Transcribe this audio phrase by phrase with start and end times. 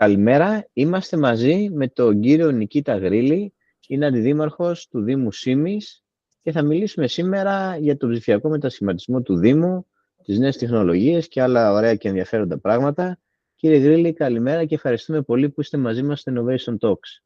[0.00, 0.68] Καλημέρα.
[0.72, 3.54] Είμαστε μαζί με τον κύριο Νικήτα Γρήλη.
[3.86, 6.04] Είναι αντιδήμαρχος του Δήμου Σίμης
[6.42, 9.86] και θα μιλήσουμε σήμερα για τον ψηφιακό μετασχηματισμό του Δήμου,
[10.24, 13.18] τις νέες τεχνολογίες και άλλα ωραία και ενδιαφέροντα πράγματα.
[13.54, 17.22] Κύριε Γρήλη, καλημέρα και ευχαριστούμε πολύ που είστε μαζί μας στο Innovation Talks.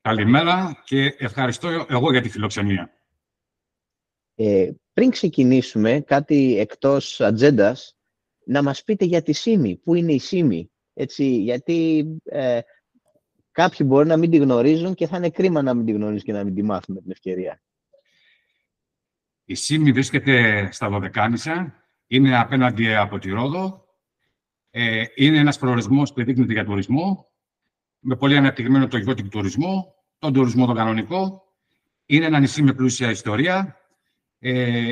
[0.00, 2.90] Καλημέρα και ευχαριστώ εγώ για τη φιλοξενία.
[4.34, 7.96] Ε, πριν ξεκινήσουμε κάτι εκτός ατζέντας,
[8.44, 9.76] να μας πείτε για τη ΣΥΜΗ.
[9.76, 12.60] Πού είναι η ΣΥΜΗ, έτσι, γιατί ε,
[13.52, 16.32] κάποιοι μπορεί να μην τη γνωρίζουν και θα είναι κρίμα να μην τη γνωρίζουν και
[16.32, 17.60] να μην τη μάθουν την ευκαιρία.
[19.44, 21.74] Η ΣΥΜΗ βρίσκεται στα Δωδεκάνησα,
[22.06, 23.84] είναι απέναντι από τη Ρόδο.
[24.70, 27.30] Ε, είναι ένας προορισμός που δείχνεται για τουρισμό,
[27.98, 31.42] με πολύ αναπτυγμένο το γεώτικο τουρισμό, τον τουρισμό τον κανονικό.
[32.06, 33.85] Είναι ένα νησί με πλούσια ιστορία, ε,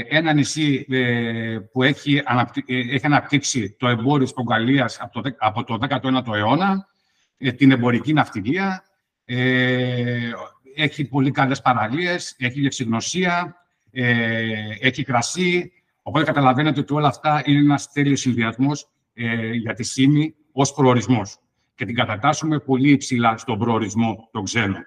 [0.08, 5.30] ένα νησί ε, που έχει, αναπτύ, ε, έχει αναπτύξει το εμπόριο της Πορτογαλίας από το,
[5.38, 6.88] από το 19ο αιώνα,
[7.56, 8.84] την εμπορική ναυτιλία,
[10.76, 13.56] έχει πολύ καλές παραλίες, έχει λεξιγνωσία,
[14.80, 15.73] έχει κρασί.
[16.02, 18.88] Οπότε καταλαβαίνετε ότι όλα αυτά είναι ένας τέλειος συνδυασμός
[19.60, 21.38] για τη ΣΥΜΗ ως προορισμός.
[21.74, 24.86] Και την κατατάσσουμε πολύ υψηλά στον προορισμό των ξένων.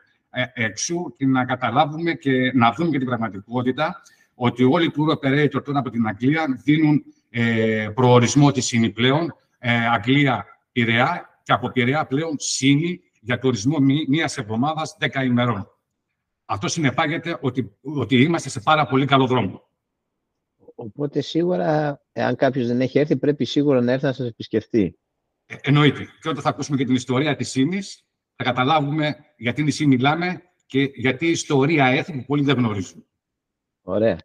[0.54, 4.02] εξού και να καταλάβουμε και να δούμε και την πραγματικότητα
[4.40, 9.36] ότι όλοι οι tour operator τώρα από την Αγγλία δίνουν ε, προορισμό τη ΣΥΝΗ πλέον,
[9.60, 13.78] ε, Αγγλία Πειραιά και από Πειραιά πλέον ΣΥΝΗ για τουρισμό
[14.08, 15.68] μίας εβδομάδας 10 ημερών.
[16.46, 19.62] Αυτό συνεπάγεται ότι, ότι είμαστε σε πάρα πολύ καλό δρόμο.
[20.76, 25.00] Οπότε σίγουρα, εάν κάποιος δεν έχει έρθει, πρέπει σίγουρα να έρθει να σας επισκεφτεί.
[25.46, 26.04] Ε, εννοείται.
[26.22, 27.82] Και όταν θα ακούσουμε και την ιστορία της ΣΥΝΗ,
[28.36, 33.07] θα καταλάβουμε γιατί νησί μιλάμε και γιατί η ιστορία έχει που πολλοί δεν γνωρίζουν.
[33.90, 34.18] Ωραία.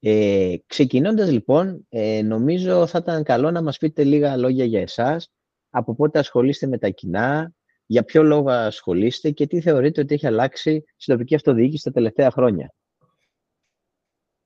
[0.00, 5.32] Ε, ξεκινώντας λοιπόν, ε, νομίζω θα ήταν καλό να μας πείτε λίγα λόγια για εσάς,
[5.70, 7.52] από πότε ασχολείστε με τα κοινά,
[7.86, 12.30] για ποιο λόγο ασχολείστε και τι θεωρείτε ότι έχει αλλάξει στην τοπική αυτοδιοίκηση τα τελευταία
[12.30, 12.74] χρόνια;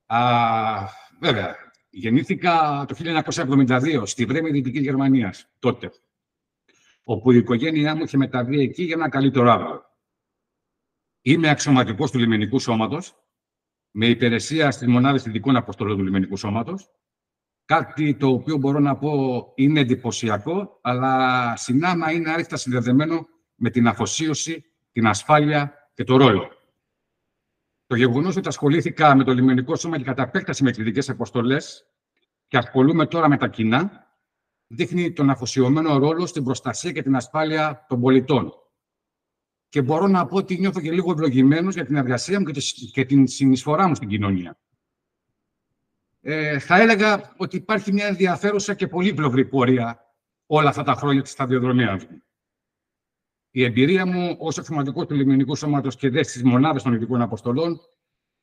[0.05, 0.19] Α,
[1.19, 1.55] βέβαια.
[1.89, 5.91] Γεννήθηκα το 1972 στη Βρέμη Δυτικής Γερμανίας, τότε,
[7.03, 9.85] όπου η οικογένειά μου είχε μεταβεί εκεί για ένα καλύτερο αύριο.
[11.21, 13.15] Είμαι αξιωματικός του λιμενικού σώματος
[13.91, 16.89] με υπηρεσία στι μονάδε ειδικών αποστολών του λιμενικού σώματος.
[17.65, 23.87] Κάτι το οποίο μπορώ να πω είναι εντυπωσιακό, αλλά συνάμα είναι άρρηκτα συνδεδεμένο με την
[23.87, 26.51] αφοσίωση, την ασφάλεια και το ρόλο.
[27.87, 31.85] Το γεγονός ότι ασχολήθηκα με το λιμενικό σώμα και κατά επέκταση με κλειδικέ αποστολές
[32.47, 34.07] και ασχολούμαι τώρα με τα κοινά,
[34.67, 38.53] δείχνει τον αφοσιωμένο ρόλο στην προστασία και την ασφάλεια των πολιτών
[39.71, 42.45] και μπορώ να πω ότι νιώθω και λίγο ευλογημένος για την εργασία μου
[42.91, 44.59] και την συνεισφορά μου στην κοινωνία.
[46.21, 49.99] Ε, θα έλεγα ότι υπάρχει μια ενδιαφέρουσα και πολύπλευρη πορεία
[50.45, 52.23] όλα αυτά τα χρόνια της σταδιοδρομίας μου.
[53.51, 57.79] Η εμπειρία μου ως αξιωματικό του Λιμενικού Σώματος και δε στις μονάδες των ειδικών αποστολών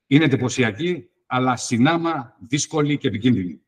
[0.07, 3.63] είναι εντυπωσιακή, αλλά συνάμα δύσκολη και επικίνδυνη.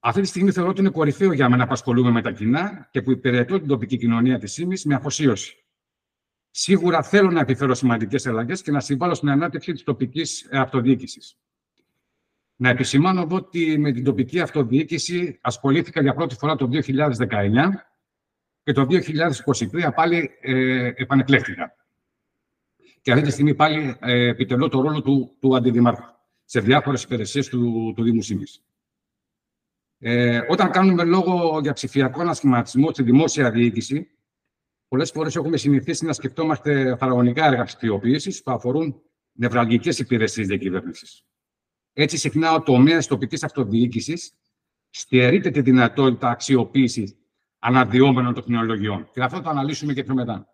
[0.00, 3.02] Αυτή τη στιγμή θεωρώ ότι είναι κορυφαίο για μένα να απασχολούμε με τα κοινά και
[3.02, 5.61] που υπηρετώ την τοπική κοινωνία της ΣΥΜΗ με αφοσίωση.
[6.54, 11.36] Σίγουρα θέλω να επιφέρω σημαντικές αλλαγές και να συμβάλλω στην ανάπτυξη της τοπικής αυτοδιοίκησης.
[12.56, 17.68] Να επισημάνω εδώ ότι με την τοπική αυτοδιοίκηση ασχολήθηκα για πρώτη φορά το 2019
[18.62, 21.76] και το 2023 πάλι ε, επανεκλέχθηκα.
[23.00, 26.12] Και αυτή τη στιγμή πάλι ε, επιτελώ το ρόλο του, του αντιδημάρχου
[26.44, 28.62] σε διάφορες υπηρεσίες του, του Δήμου Σίμης.
[29.98, 34.10] Ε, όταν κάνουμε λόγο για ψηφιακό ανασχηματισμό στη δημόσια διοίκηση,
[34.92, 41.24] Πολλές φορές έχουμε συνηθίσει να σκεφτόμαστε φαραγωνικά έργα ψηφιοποίηση που αφορούν νευραλγικές υπηρεσίες διακυβέρνησης.
[41.92, 44.32] Έτσι, συχνά ο τομέας τοπικής αυτοδιοίκησης
[44.90, 47.16] στερείται τη δυνατότητα αξιοποίησης
[47.58, 49.08] αναδυόμενων τεχνολογιών.
[49.12, 50.48] Και αυτό το αναλύσουμε και πιο μετά.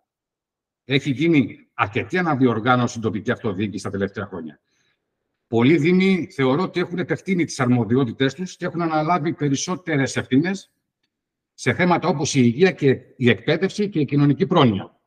[0.85, 4.59] Έχει γίνει αρκετή αναδιοργάνωση στην τοπική αυτοδιοίκηση τα τελευταία χρόνια.
[5.47, 10.71] Πολλοί Δήμοι θεωρώ ότι έχουν επεκτείνει τις αρμοδιότητέ τους και έχουν αναλάβει περισσότερες ευθύνες
[11.61, 14.99] σε θέματα όπως η υγεία και η εκπαίδευση και η κοινωνική πρόνοια.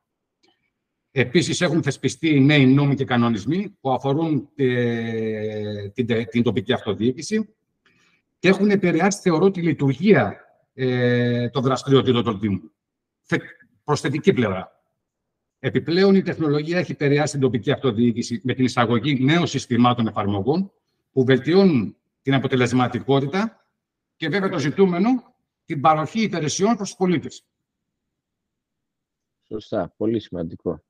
[1.11, 7.55] Επίσης, έχουν θεσπιστεί νέοι νόμοι και κανονισμοί που αφορούν ε, την, την τοπική αυτοδιοίκηση
[8.39, 10.35] και έχουν επηρεάσει, θεωρώ, τη λειτουργία
[10.73, 12.71] ε, των δραστηριοτήτων των Δήμων.
[13.83, 14.71] Προσθετική πλευρά.
[15.59, 20.71] Επιπλέον, η τεχνολογία έχει επηρεάσει την τοπική αυτοδιοίκηση με την εισαγωγή νέων συστημάτων εφαρμογών
[21.11, 23.65] που βελτιώνουν την αποτελεσματικότητα
[24.15, 25.32] και βέβαια το ζητούμενο
[25.65, 27.45] την παροχή υπηρεσιών προς τους πολίτες.
[29.47, 30.83] Σωστά, πολύ σημαντικό.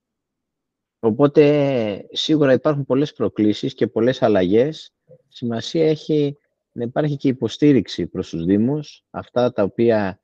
[0.98, 4.92] Οπότε, σίγουρα υπάρχουν πολλές προκλήσεις και πολλές αλλαγές.
[5.28, 6.38] Σημασία έχει
[6.72, 10.20] να υπάρχει και υποστήριξη προς τους Δήμους, αυτά τα οποία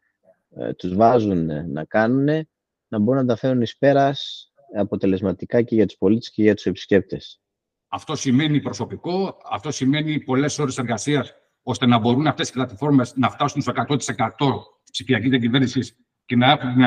[0.51, 2.49] ε, τους βάζουν να κάνουν,
[2.89, 6.67] να μπορούν να τα φέρουν εις πέρας αποτελεσματικά και για τους πολίτες και για τους
[6.67, 7.41] επισκέπτες.
[7.89, 13.31] Αυτό σημαίνει προσωπικό, αυτό σημαίνει πολλές ώρες εργασίας, ώστε να μπορούν αυτές οι πλατφόρμες να
[13.31, 16.85] φτάσουν στο 100% της ψηφιακής διακυβέρνησης και να έχουν την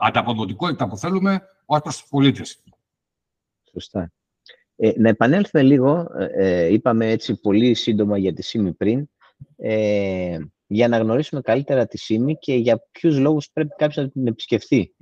[0.00, 2.62] ανταποδοτικότητα που θέλουμε ως προς τους πολίτες.
[3.72, 4.12] Σωστά.
[4.76, 9.08] Ε, να επανέλθουμε λίγο, ε, ε, είπαμε έτσι πολύ σύντομα για τη ΣΥΜΗ πριν,
[9.56, 14.26] ε, για να γνωρίσουμε καλύτερα τη ΣΥΜΗ και για ποιους λόγους πρέπει κάποιος να την
[14.26, 14.94] επισκεφθεί.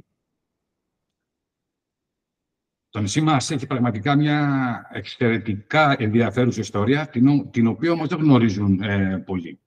[2.95, 8.83] Το νησί μας έχει πραγματικά μια εξαιρετικά ενδιαφέρουσα ιστορία, την, την οποία όμως δεν γνωρίζουν
[8.83, 9.61] ε, πολλοί.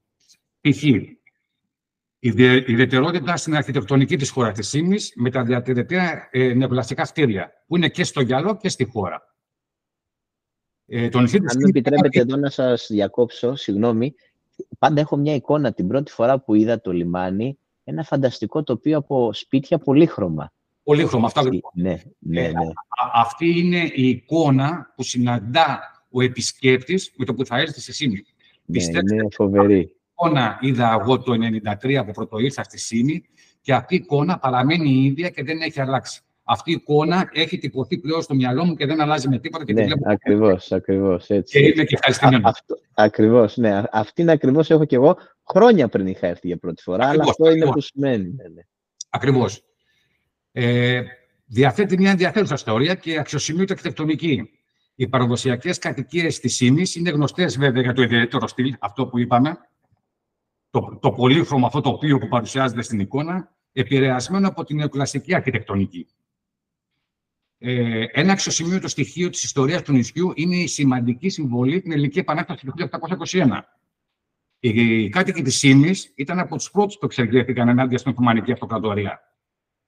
[0.61, 0.83] Π.χ.
[0.83, 1.17] η
[2.19, 7.89] ιδιαιτερότητα στην αρχιτεκτονική της χώρας της ΣΥΜΗς με τα διατηρητικά ε, νεοκλασικά κτίρια, που είναι
[7.89, 9.35] και στο γυαλό και στη χώρα.
[10.85, 14.15] Ε, το νησί Αν μου επιτρέπετε εδώ να σας διακόψω, συγγνώμη,
[14.79, 19.33] πάντα έχω μια εικόνα την πρώτη φορά που είδα το λιμάνι, ένα φανταστικό τοπίο από
[19.33, 20.51] σπίτια πολύχρωμα.
[20.87, 21.43] Πολύχρωμα, αυτά
[21.73, 22.51] ναι, ναι, ναι.
[23.13, 25.79] αυτή είναι η εικόνα που συναντά
[26.11, 28.25] ο επισκέπτης με το που θα έρθει στη ΣΥΜΗ.
[28.65, 29.79] Ναι, είναι φοβερή.
[29.79, 31.33] Αυτή εικόνα είδα εγώ το
[31.81, 33.23] 1993 που πρώτο ήρθα στη ΣΥΜΗ
[33.61, 37.57] και αυτή η εικόνα παραμένει η ίδια και δεν έχει αλλάξει αυτή η εικόνα έχει
[37.57, 39.63] τυπωθεί πλέον στο μυαλό μου και δεν αλλάζει με τίποτα.
[39.65, 41.59] Και ναι, ακριβώς, ακριβώς, έτσι.
[41.59, 42.63] Και είμαι και ευχαριστημένος.
[42.93, 43.83] Ακριβώς, ναι.
[43.91, 47.43] Αυτήν ακριβώς έχω και εγώ χρόνια πριν είχα έρθει για πρώτη φορά, ακριβώς, αλλά αυτό
[47.43, 47.65] ακριβώς.
[47.65, 48.33] είναι που σημαίνει.
[48.33, 48.61] Ναι, ναι.
[49.09, 49.63] Ακριβώς.
[50.59, 51.03] Ε,
[51.45, 54.49] διαθέτει μια ενδιαφέρουσα ιστορία και αξιοσημείωτη αρχιτεκτονική.
[54.95, 59.57] Οι παραδοσιακές κατοικίες της ΣΥΜΗ είναι γνωστές βέβαια για το ιδιαίτερο στυλ, αυτό που είπαμε,
[60.69, 66.07] το, το πολύχρωμο αυτό το οποίο που παρουσιάζεται στην εικόνα, επηρεασμένο από την νεοκλασική αρχιτεκτονική.
[67.57, 72.65] Ε, ένα αξιοσημείωτο στοιχείο της ιστορίας του νησιού είναι η σημαντική συμβολή την Ελληνική Επανάσταση
[72.65, 72.73] του
[73.29, 73.59] 1821.
[74.59, 79.26] Οι κάτοικοι της Σύνης ήταν από τους πρώτους που εξεργέθηκαν ενάντια στην Οθωμανική Αυτοκρατορία.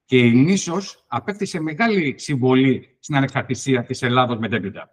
[0.09, 4.89] Και η νήσος απέκτησε μεγάλη συμβολή στην ανεξαρτησία της Ελλάδος μετέπειτα.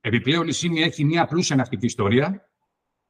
[0.00, 2.50] Επιπλέον η Σύνη έχει μια πλούσια ναυτική ιστορία.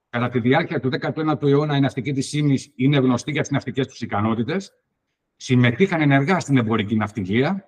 [0.08, 3.86] Κατά τη διάρκεια του 19ου αιώνα η ναυτική της Σύνης είναι γνωστή για τις ναυτικές
[3.86, 4.72] τους ικανότητες.
[5.36, 7.64] Συμμετείχαν ενεργά στην εμπορική ναυτιλία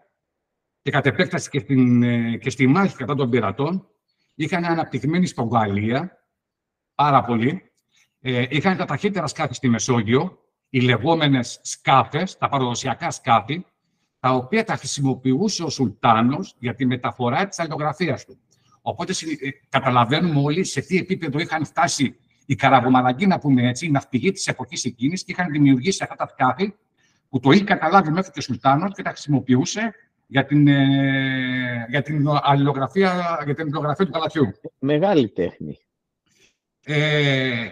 [0.83, 3.89] και κατ' επέκταση και, στην, ε, και στη μάχη κατά των πειρατών,
[4.35, 6.27] είχαν αναπτυγμένη στον Γαλλία,
[6.95, 7.73] πάρα πολύ.
[8.21, 10.42] Ε, είχαν τα ταχύτερα σκάφη στη Μεσόγειο,
[10.75, 13.65] οι λεγόμενες σκάφες, τα παραδοσιακά σκάφη,
[14.21, 18.39] τα οποία τα χρησιμοποιούσε ο Σουλτάνος για τη μεταφορά της αλληλογραφίας του.
[18.83, 22.17] Οπότε ε, καταλαβαίνουμε όλοι σε τι επίπεδο είχαν φτάσει
[22.47, 26.29] οι καραβομαραγγοί, να πούμε έτσι, οι ναυπηγοί της εποχής εκείνης και είχαν δημιουργήσει αυτά τα
[26.29, 26.75] σκάφη
[27.29, 29.95] που το είχε καταλάβει μέχρι και ο Σουλτάνος και τα χρησιμοποιούσε
[30.27, 34.53] για την, ε, για την αλληλογραφία, για την αλληλογραφία του καλαθιού.
[34.79, 35.79] Μεγάλη τέχνη.
[36.85, 37.69] Ε,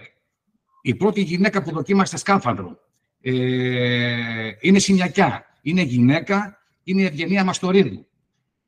[0.81, 2.89] η πρώτη γυναίκα που δοκίμασε σκάφανδρο
[3.21, 5.45] ε, είναι Συνιακιά.
[5.61, 8.07] Είναι γυναίκα, είναι η Ευγενία Μαστορίδου,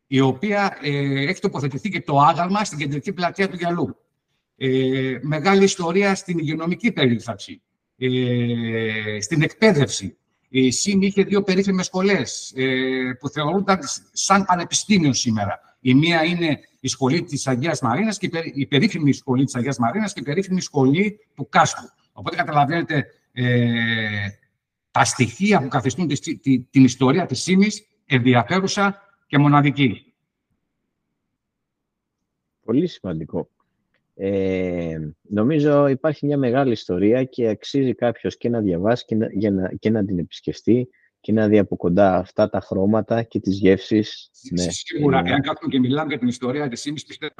[0.08, 3.98] η οποία ε, έχει τοποθετηθεί και το άγαλμα στην κεντρική πλατεία του Γυαλού.
[4.58, 7.62] Ε, μεγάλη ιστορία στην υγειονομική περίθαψη,
[7.98, 10.18] ε, στην εκπαίδευση,
[10.50, 12.66] η ΣΥΜ είχε δύο περίφημες σχολές ε,
[13.20, 13.80] που θεωρούνταν
[14.12, 15.60] σαν πανεπιστήμιο σήμερα.
[15.80, 20.14] Η μία είναι η σχολή της Αγίας Μαρίνας, και η περίφημη σχολή της Αγίας Μαρίνας
[20.14, 21.88] και η περίφημη σχολή του Κάστρου.
[22.12, 23.46] Οπότε καταλαβαίνετε ε,
[24.94, 30.14] τα στοιχεία που καθιστούν τη, τη, την ιστορία της ΣΥΜΙΣ ενδιαφέρουσα και μοναδική.
[32.66, 33.50] Πολύ σημαντικό.
[34.16, 39.52] Ε, νομίζω υπάρχει μια μεγάλη ιστορία και αξίζει κάποιος και να διαβάσει και να, για
[39.52, 43.58] να, και να την επισκεφτεί και να δει από κοντά αυτά τα χρώματα και τις
[43.58, 44.30] γεύσεις.
[44.52, 47.34] Ναι, Σίγουρα, εάν κάτσουμε και μιλάμε για την ιστορία της ΣΥΜΙΣ, πιστεύω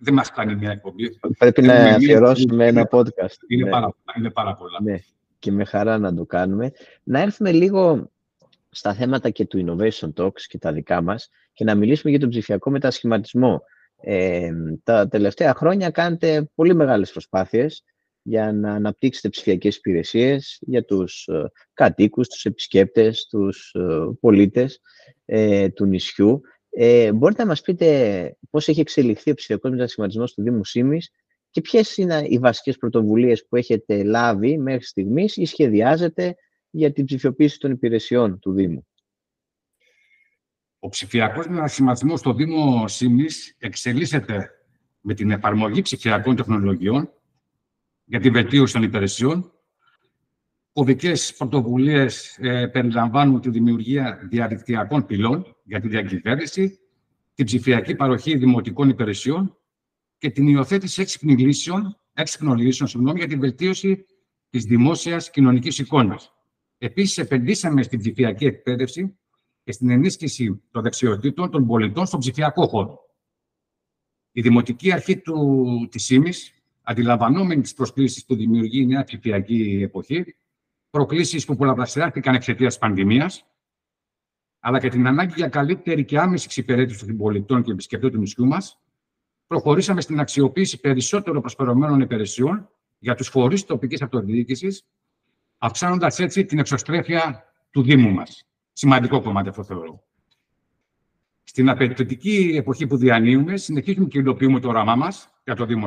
[0.00, 1.18] δεν μας κάνει μια εκπομπή.
[1.38, 3.36] Πρέπει να αφιερώσουμε ένα podcast.
[3.48, 3.70] Είναι, ναι.
[3.70, 4.78] πάρα, είναι πάρα πολλά.
[4.82, 4.98] Ναι,
[5.44, 6.72] και με χαρά να το κάνουμε.
[7.02, 8.10] Να έρθουμε λίγο
[8.70, 12.28] στα θέματα και του Innovation Talks και τα δικά μας και να μιλήσουμε για τον
[12.28, 13.62] ψηφιακό μετασχηματισμό.
[14.00, 14.50] Ε,
[14.82, 17.84] τα τελευταία χρόνια κάνετε πολύ μεγάλες προσπάθειες
[18.22, 23.82] για να αναπτύξετε ψηφιακές υπηρεσίες για τους ε, κατοίκους, τους επισκέπτες, τους ε,
[24.20, 24.80] πολίτες
[25.24, 26.40] ε, του νησιού.
[26.70, 31.10] Ε, μπορείτε να μας πείτε πώς έχει εξελιχθεί ο ψηφιακός μετασχηματισμός του Δήμου Σίμης
[31.54, 36.34] και ποιες είναι οι βασικές πρωτοβουλίες που έχετε λάβει μέχρι στιγμής ή σχεδιάζετε
[36.70, 38.86] για την ψηφιοποίηση των υπηρεσιών του Δήμου;
[40.78, 43.26] Ο ψηφιακός μετασχηματισμός στο Δήμο Σίμη
[43.58, 44.50] εξελίσσεται
[45.00, 47.12] με την εφαρμογή ψηφιακών τεχνολογιών
[48.04, 49.52] για την βελτίωση των υπηρεσιών.
[50.72, 56.78] Κωδικές πρωτοβουλίες ε, περιλαμβάνουν τη δημιουργία διαδικτυακών πυλών για τη διακυβέρνηση,
[57.34, 59.58] την ψηφιακή παροχή δημοτικών υπηρεσιών
[60.24, 64.04] και την υιοθέτηση έξυπνων λύσεων, έξυπνων λύσεων συγγνώμη, για την βελτίωση
[64.50, 66.32] της δημόσιας κοινωνικής εικόνας.
[66.78, 69.18] Επίσης, επενδύσαμε στην ψηφιακή εκπαίδευση
[69.64, 72.98] και στην ενίσχυση των δεξιοτήτων των πολιτών στον ψηφιακό χώρο.
[74.32, 76.52] Η Δημοτική Αρχή του, της ΣΥΜΙΣ,
[76.82, 80.36] αντιλαμβανόμενη τις προσκλήσεις που δημιουργεί η νέα ψηφιακή εποχή,
[80.90, 83.46] προκλήσεις που πολλαπλασιάστηκαν εξαιτίας της πανδημίας,
[84.58, 88.46] αλλά και την ανάγκη για καλύτερη και άμεση εξυπηρέτηση των πολιτών και επισκεπτών του νησιού
[88.46, 88.78] μας,
[89.46, 94.84] προχωρήσαμε στην αξιοποίηση περισσότερο προσφερωμένων υπηρεσιών για τους φορείς τοπικής αυτοδιοίκησης,
[95.58, 98.46] αυξάνοντας έτσι την εξωστρέφεια του Δήμου μας.
[98.72, 100.02] Σημαντικό κομμάτι αυτό θεωρώ.
[101.44, 105.86] Στην απαιτητική εποχή που διανύουμε, συνεχίζουμε και υλοποιούμε το όραμά μας για το Δήμο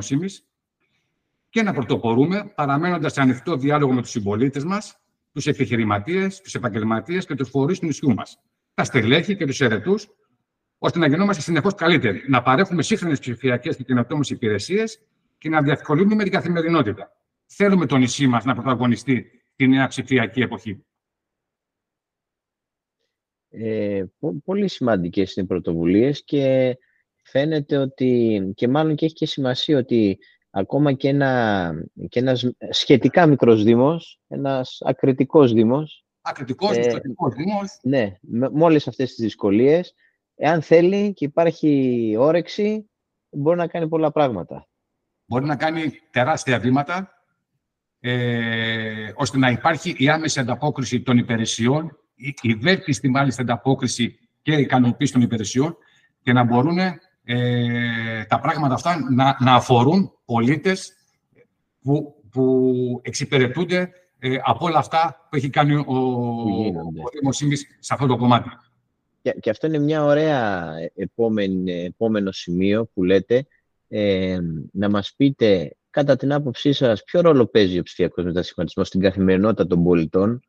[1.49, 4.99] και να πρωτοπορούμε, παραμένοντας σε ανοιχτό διάλογο με τους συμπολίτες μας,
[5.33, 8.39] τους επιχειρηματίες, τους επαγγελματίες και τους φορείς του νησιού μας,
[8.73, 10.07] τα στελέχη και τους αιρετούς,
[10.77, 15.01] ώστε να γινόμαστε συνεχώς καλύτεροι, να παρέχουμε σύγχρονες ψηφιακές και καινοτόμες υπηρεσίες
[15.37, 17.11] και να διευκολύνουμε την καθημερινότητα.
[17.45, 20.85] Θέλουμε το νησί μας να πρωταγωνιστεί τη νέα ψηφιακή εποχή.
[23.49, 24.03] Ε,
[24.43, 26.77] πολύ σημαντικές είναι οι πρωτοβουλίες και
[27.23, 30.17] φαίνεται ότι, και μάλλον και έχει και σημασία ότι
[30.49, 31.73] ακόμα και, ένα,
[32.09, 37.01] και ένας σχετικά μικρός δήμος, ένας ακριτικός δήμος, Ακριτικός, ε,
[37.35, 37.79] δήμος.
[37.81, 39.93] Ναι, με, με όλες αυτές τις δυσκολίες,
[40.37, 42.89] εάν θέλει και υπάρχει όρεξη,
[43.29, 44.67] μπορεί να κάνει πολλά πράγματα.
[45.25, 47.09] Μπορεί να κάνει τεράστια βήματα,
[47.99, 54.53] ε, ώστε να υπάρχει η άμεση ανταπόκριση των υπηρεσιών, η, η βέλτιστη μάλιστα ανταπόκριση και
[54.53, 55.77] η ικανοποίηση των υπηρεσιών
[56.21, 56.77] και να μπορούν
[57.23, 60.93] ε, τα πράγματα αυτά να, να αφορούν πολίτες
[61.81, 65.83] που, που εξυπηρετούνται ε, από όλα αυτά που έχει κάνει ο,
[67.27, 67.31] ο
[67.79, 68.49] σε αυτό το κομμάτι.
[69.27, 70.73] Και, και αυτό είναι μια ωραία
[71.83, 73.47] επόμενο σημείο που λέτε,
[73.87, 74.39] ε,
[74.71, 79.67] να μας πείτε κατά την άποψή σας ποιο ρόλο παίζει ο ψηφιακός μετασχηματισμός στην καθημερινότητα
[79.67, 80.39] των πολιτών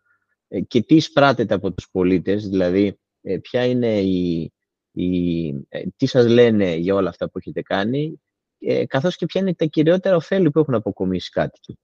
[0.48, 4.52] ε, και τι σπράτεται από τους πολίτες, δηλαδή ε, ποια είναι η,
[4.92, 8.20] η, ε, τι σας λένε για όλα αυτά που έχετε κάνει,
[8.58, 11.78] ε, καθώς και ποια είναι τα κυριότερα ωφέλη που έχουν αποκομίσει κάτοικοι.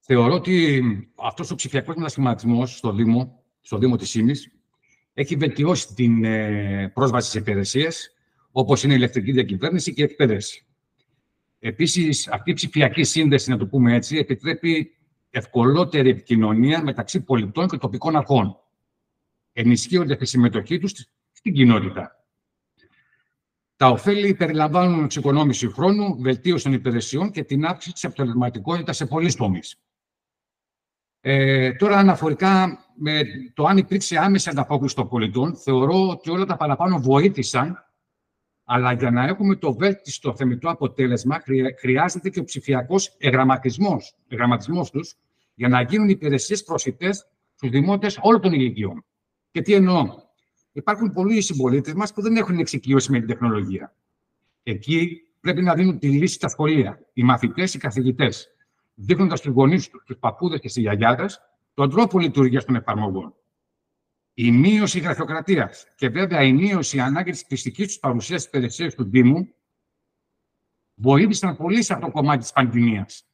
[0.00, 0.82] Θεωρώ ότι
[1.16, 4.50] αυτός ο ψηφιακός μετασχηματισμός στο Δήμο, στο Δήμο της Σίμης,
[5.14, 8.14] έχει βελτιώσει την ε, πρόσβαση σε υπηρεσίες,
[8.50, 10.66] όπως είναι η ηλεκτρική διακυβέρνηση και η εκπαίδευση.
[11.58, 14.96] Επίσης, αυτή η ψηφιακή σύνδεση, να το πούμε έτσι, επιτρέπει
[15.30, 18.58] ευκολότερη επικοινωνία μεταξύ πολιτών και τοπικών αρχών
[19.52, 20.92] ενισχύονται τη συμμετοχή τους
[21.32, 22.24] στην κοινότητα.
[23.76, 29.34] Τα ωφέλη περιλαμβάνουν εξοικονόμηση χρόνου, βελτίωση των υπηρεσιών και την αύξηση της αποτελεσματικότητας σε πολλοί
[29.34, 29.76] τομείς.
[31.20, 33.22] Ε, τώρα, αναφορικά με
[33.54, 37.84] το αν υπήρξε άμεση ανταπόκριση των πολιτών, θεωρώ ότι όλα τα παραπάνω βοήθησαν,
[38.64, 41.42] αλλά για να έχουμε το βέλτιστο θεμητό αποτέλεσμα,
[41.78, 45.14] χρειάζεται και ο ψηφιακός εγγραμματισμός τους
[45.54, 49.04] για να γίνουν υπηρεσίες προσιτές στους δημότες όλων των ηλικιών.
[49.50, 50.22] Και τι εννοώ;
[50.76, 53.94] Υπάρχουν πολλοί συμπολίτες μας που δεν έχουν εξοικειώσει με την τεχνολογία.
[54.62, 58.48] Εκεί πρέπει να δίνουν τη λύση στα σχολεία, οι μαθητές, οι καθηγητές,
[58.94, 61.40] δείχνοντας στους γονείς τους, στου παππούδες και στις γιαγιάδες
[61.74, 63.34] τον τρόπο λειτουργίας των εφαρμογών.
[64.34, 69.04] Η μείωση γραφειοκρατίας και βέβαια η μείωση ανάγκης της πιστική τους παρουσίας στι υπηρεσίε του
[69.04, 69.54] Δήμου
[70.94, 73.28] βοήθησαν πολύ σε αυτό το κομμάτι της πανδημίας.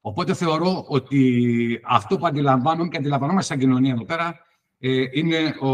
[0.00, 4.40] Οπότε θεωρώ ότι αυτό που αντιλαμβάνομαι και αντιλαμβανόμαστε σαν κοινωνία εδώ πέρα
[4.78, 5.70] ε, είναι ο,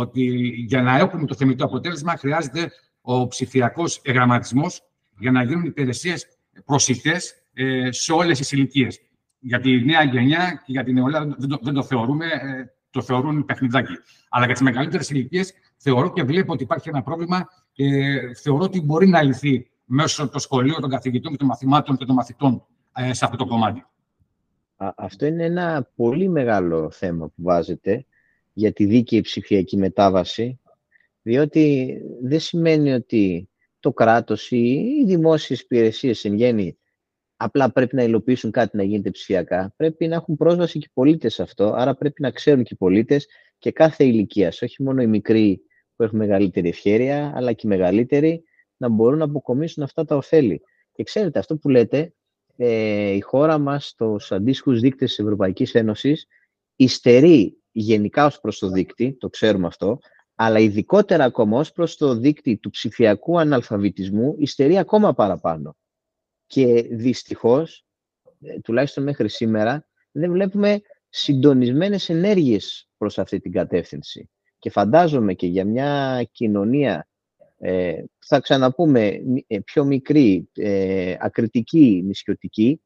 [0.00, 0.24] ότι
[0.66, 4.82] για να έχουμε το θεμητό αποτέλεσμα χρειάζεται ο ψηφιακός εγγραμματισμός
[5.18, 6.26] για να γίνουν υπηρεσίες
[6.64, 9.00] προσιτές ε, σε όλες τις ηλικίες.
[9.44, 13.02] Για τη νέα γενιά και για την νεολαία δεν το, δεν το θεωρούμε, ε, το
[13.02, 13.92] θεωρούν παιχνιδάκι.
[14.28, 17.84] Αλλά για τις μεγαλύτερες ηλικίες θεωρώ και βλέπω ότι υπάρχει ένα πρόβλημα και
[18.42, 22.14] θεωρώ ότι μπορεί να λυθεί μέσω των σχολείων, των καθηγητών και των μαθημάτων και των
[22.14, 23.86] μαθητών ε, σε αυτό το κομμάτι.
[24.76, 28.06] Αυτό είναι ένα πολύ μεγάλο θέμα που βάζετε
[28.52, 30.60] για τη δίκαιη ψηφιακή μετάβαση,
[31.22, 33.48] διότι δεν σημαίνει ότι
[33.80, 34.56] το κράτος ή
[35.00, 36.78] οι δημόσιες υπηρεσίες εν γέννη
[37.42, 39.74] απλά πρέπει να υλοποιήσουν κάτι να γίνεται ψηφιακά.
[39.76, 42.76] Πρέπει να έχουν πρόσβαση και οι πολίτες σε αυτό, άρα πρέπει να ξέρουν και οι
[42.76, 43.26] πολίτες
[43.58, 45.60] και κάθε ηλικία, όχι μόνο οι μικροί
[45.96, 48.42] που έχουν μεγαλύτερη ευχέρεια, αλλά και οι μεγαλύτεροι
[48.76, 50.62] να μπορούν να αποκομίσουν αυτά τα ωφέλη.
[50.92, 52.14] Και ξέρετε, αυτό που λέτε
[52.56, 56.26] ε, η χώρα μας στους αντίστοιχους δείκτες της Ευρωπαϊκής Ένωσης
[56.76, 59.98] υστερεί γενικά ως προς το δείκτη, το ξέρουμε αυτό,
[60.34, 65.76] αλλά ειδικότερα ακόμα ως προς το δείκτη του ψηφιακού αναλφαβητισμού υστερεί ακόμα παραπάνω.
[66.52, 67.84] Και δυστυχώς,
[68.40, 74.30] ε, τουλάχιστον μέχρι σήμερα, δεν βλέπουμε συντονισμένες ενέργειες προς αυτή την κατεύθυνση.
[74.58, 77.08] Και φαντάζομαι και για μια κοινωνία
[77.58, 82.80] ε, θα ξαναπούμε ε, πιο μικρή, ε, ακριτική, νησιωτική,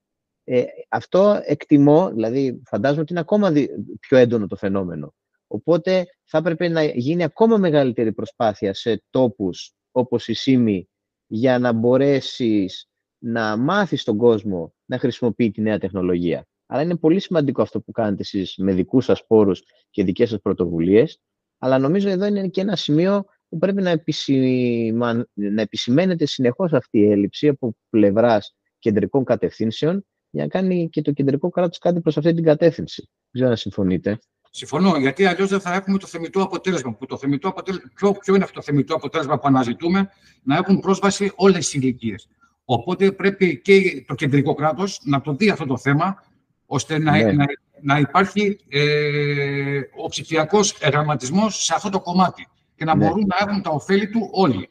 [0.45, 3.53] Ε, αυτό εκτιμώ, δηλαδή φαντάζομαι ότι είναι ακόμα
[4.01, 5.15] πιο έντονο το φαινόμενο.
[5.47, 10.89] Οπότε θα έπρεπε να γίνει ακόμα μεγαλύτερη προσπάθεια σε τόπους όπως η ΣΥΜΗ
[11.27, 12.89] για να μπορέσεις
[13.27, 16.47] να μάθεις τον κόσμο να χρησιμοποιεί τη νέα τεχνολογία.
[16.67, 20.41] Αλλά είναι πολύ σημαντικό αυτό που κάνετε εσείς με δικούς σας πόρους και δικές σας
[20.41, 21.21] πρωτοβουλίες.
[21.59, 25.27] Αλλά νομίζω εδώ είναι και ένα σημείο που πρέπει να, επισημα...
[25.33, 31.13] να επισημαίνεται συνεχώς αυτή η έλλειψη από πλευράς κεντρικών κατευθύνσεων για να κάνει και το
[31.13, 33.03] κεντρικό κράτος κάτι προς αυτή την κατεύθυνση.
[33.03, 34.19] Δεν ξέρω αν συμφωνείτε.
[34.51, 36.95] Συμφωνώ, γιατί αλλιώς δεν θα έχουμε το θεμητό αποτέλεσμα.
[36.95, 40.09] Που το θεμητό αποτέλεσμα ποιο, ποιο είναι αυτό το θεμητό αποτέλεσμα που αναζητούμε,
[40.43, 42.29] να έχουν πρόσβαση όλες οι ηλικίες.
[42.69, 46.25] Οπότε πρέπει και το κεντρικό κράτος να το δει αυτό το θέμα,
[46.67, 47.33] ώστε να, ναι.
[47.33, 47.45] να,
[47.81, 53.07] να υπάρχει ε, ο ψηφιακός γραμματισμό σε αυτό το κομμάτι και να ναι.
[53.07, 54.69] μπορούν να έχουν τα ωφέλη του όλοι.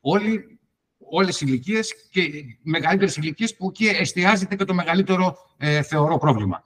[0.00, 0.52] όλοι
[1.14, 2.20] όλες οι ηλικίες και
[2.62, 6.64] μεγαλύτερες ηλικίες που εκεί εστιάζεται και το μεγαλύτερο, ε, θεωρώ, πρόβλημα.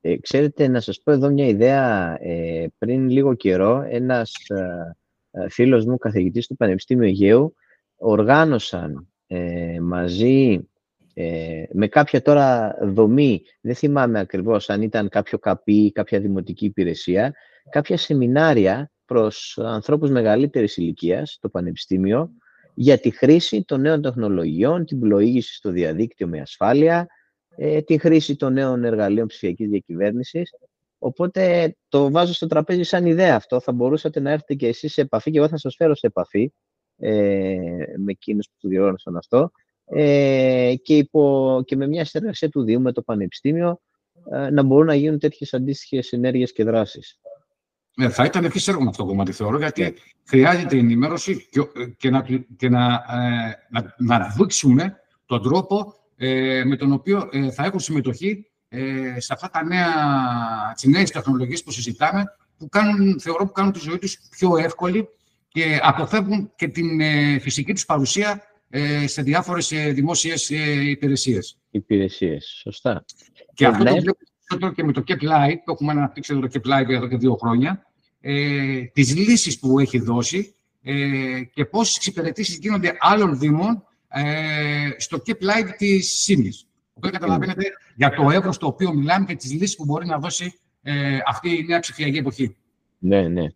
[0.00, 2.16] Ε, ξέρετε, να σας πω εδώ μια ιδέα.
[2.20, 4.96] Ε, πριν λίγο καιρό, ένας ε,
[5.30, 7.54] ε, φίλος μου, καθηγητής του Πανεπιστήμιου Αιγαίου,
[7.96, 10.68] οργάνωσαν ε, μαζί
[11.72, 17.34] με κάποια τώρα δομή, δεν θυμάμαι ακριβώς αν ήταν κάποιο καπί ή κάποια δημοτική υπηρεσία,
[17.70, 22.30] κάποια σεμινάρια προς ανθρώπους μεγαλύτερης ηλικίας, στο Πανεπιστήμιο,
[22.74, 27.06] για τη χρήση των νέων τεχνολογιών, την πλοήγηση στο διαδίκτυο με ασφάλεια,
[27.56, 30.50] ε, τη χρήση των νέων εργαλείων ψηφιακής διακυβέρνησης.
[30.98, 33.60] Οπότε το βάζω στο τραπέζι σαν ιδέα αυτό.
[33.60, 36.42] Θα μπορούσατε να έρθετε και εσείς σε επαφή και εγώ θα σας φέρω σε επαφή
[36.42, 36.52] ε,
[37.96, 39.50] με εκείνους που τους διοργάνωσαν αυτό
[39.90, 43.80] ε, και, υπό, και με μια συνεργασία του Δήμου με το Πανεπιστήμιο
[44.30, 47.20] ε, να μπορούν να γίνουν τέτοιες αντίστοιχες ενέργειες και δράσεις.
[47.96, 49.92] Ναι, θα ήταν ευχή έργο αυτό το κομμάτι, θεωρώ, γιατί yeah.
[49.92, 49.98] Ναι.
[50.24, 51.60] χρειάζεται ενημέρωση και,
[51.96, 52.26] και, να,
[52.56, 57.80] και να, ε, να, να δείξουμε τον τρόπο ε, με τον οποίο ε, θα έχουν
[57.80, 59.88] συμμετοχή ε, σε αυτά τα νέα,
[60.74, 62.24] τις νέες τεχνολογίες που συζητάμε,
[62.58, 65.08] που κάνουν, θεωρώ που κάνουν τη ζωή τους πιο εύκολη
[65.48, 67.00] και αποφεύγουν και την
[67.40, 68.42] φυσική τους παρουσία
[69.04, 70.50] σε διάφορες δημόσιες
[70.84, 71.58] υπηρεσίες.
[71.70, 73.04] Υπηρεσίες, σωστά.
[73.54, 76.68] Και αυτό το βλέπω και με το Cap Light, που έχουμε αναπτύξει εδώ το Cap
[76.72, 77.86] Light εδώ και δύο χρόνια,
[78.20, 85.22] ε, τις λύσεις που έχει δώσει ε, και πόσες εξυπηρετήσεις γίνονται άλλων δήμων ε, στο
[85.26, 86.66] keep live της ΣΥΜΙΣ.
[86.92, 87.64] Οπότε καταλαβαίνετε
[87.96, 91.48] για το ευρώ στο οποίο μιλάμε και τις λύσεις που μπορεί να δώσει ε, αυτή
[91.48, 92.56] η νέα ψηφιακή εποχή.
[92.98, 93.46] Ναι, ναι.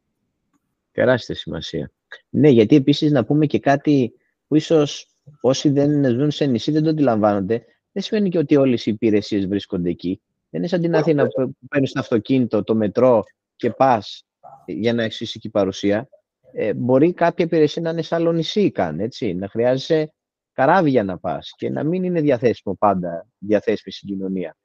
[0.92, 1.90] Τεράστια σημασία.
[2.28, 4.12] Ναι, γιατί επίσης να πούμε και κάτι
[4.46, 5.06] που ίσως
[5.40, 9.46] όσοι δεν ζουν σε νησί δεν το αντιλαμβάνονται, δεν σημαίνει και ότι όλες οι υπηρεσίες
[9.46, 10.20] βρίσκονται εκεί.
[10.50, 13.22] Δεν είναι σαν την Αθήνα που παίρνεις το αυτοκίνητο, το μετρό
[13.56, 14.24] και πας
[14.66, 16.08] για να έχεις εκεί παρουσία.
[16.52, 20.12] Ε, μπορεί κάποια υπηρεσία να είναι σαν νησί καν, έτσι, να χρειάζεσαι
[20.52, 24.56] καράβια να πας και να μην είναι διαθέσιμο πάντα διαθέσιμη συγκοινωνία.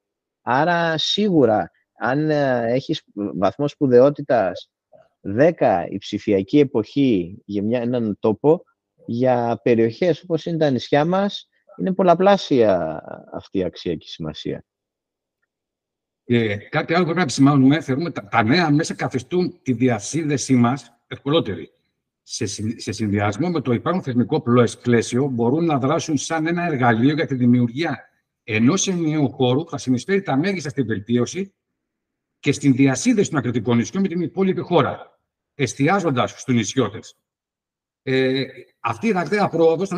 [0.42, 4.70] Άρα σίγουρα αν ε, έχεις βαθμός σπουδαιότητας
[5.38, 8.64] 10 η ψηφιακή εποχή για μια, έναν τόπο,
[9.06, 14.64] για περιοχές όπως είναι τα νησιά μας, είναι πολλαπλάσια αυτή η αξία και η σημασία.
[16.24, 20.54] Και κάτι άλλο που πρέπει να επισημάνουμε, θεωρούμε τα, τα νέα μέσα καθιστούν τη διασύνδεσή
[20.54, 21.72] μας ευκολότερη
[22.22, 22.46] σε,
[22.80, 24.42] σε συνδυασμό με το υπάρχον θεσμικό
[24.82, 28.08] πλαίσιο, μπορούν να δράσουν σαν ένα εργαλείο για τη δημιουργία
[28.42, 31.54] ενός ενιαίου χώρου που θα συνεισφέρει τα μέγιστα στην βελτίωση
[32.38, 35.17] και στην διασύνδεση των ακριτικών νησιών με την υπόλοιπη χώρα,
[35.58, 37.16] εστιάζοντας στους νησιώτες.
[38.02, 38.44] Ε,
[38.80, 39.88] αυτή η ραγδαία πρόοδος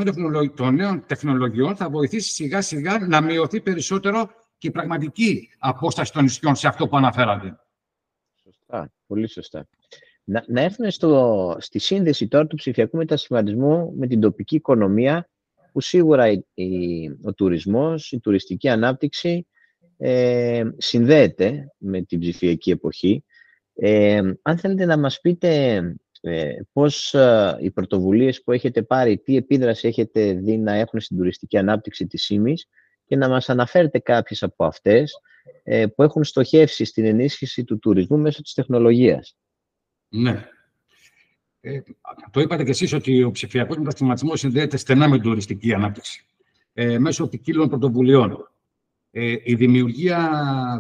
[0.55, 6.23] των νέων τεχνολογιών θα βοηθήσει σιγά σιγά να μειωθεί περισσότερο και η πραγματική απόσταση των
[6.23, 7.59] νησιών σε αυτό που αναφέρατε.
[8.43, 9.69] Σωστά, πολύ σωστά.
[10.25, 15.29] Να, να έρθουμε στο, στη σύνδεση τώρα του ψηφιακού μετασχηματισμού με την τοπική οικονομία,
[15.73, 16.25] που σίγουρα
[17.23, 19.47] ο τουρισμός, η τουριστική ανάπτυξη
[19.97, 23.25] ε, συνδέεται με την ψηφιακή εποχή.
[23.75, 25.77] Ε, αν θέλετε να μας πείτε
[26.21, 31.17] ε, πώς ε, οι πρωτοβουλίες που έχετε πάρει, τι επίδραση έχετε δει να έχουν στην
[31.17, 32.69] τουριστική ανάπτυξη της ΣΥΜΗΣ
[33.05, 35.21] και να μας αναφέρετε κάποιες από αυτές
[35.63, 39.37] ε, που έχουν στοχεύσει στην ενίσχυση του τουρισμού μέσω της τεχνολογίας.
[40.09, 40.49] Ναι.
[41.61, 41.81] Ε,
[42.31, 46.27] το είπατε και εσείς ότι ο ψηφιακός μετασχηματισμός συνδέεται στενά με την τουριστική ανάπτυξη
[46.73, 48.51] ε, μέσω ποικίλων πρωτοβουλειών.
[49.13, 50.31] Ε, η δημιουργία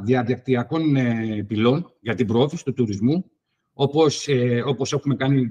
[0.04, 3.30] διαδικτυακών ε, πυλών για την προώθηση του τουρισμού,
[3.72, 5.48] όπως, ε, όπως έχουμε κάνει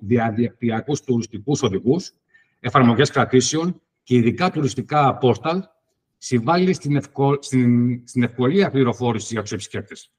[0.00, 2.12] διαδικτυακούς τουριστικούς οδηγούς,
[2.60, 5.62] εφαρμογές κρατήσεων και ειδικά τουριστικά πόρταλ,
[6.16, 7.38] συμβάλλει στην, ευκο...
[7.40, 8.02] στην...
[8.08, 10.12] στην ευκολία πληροφόρησης για τους επισκέπτες.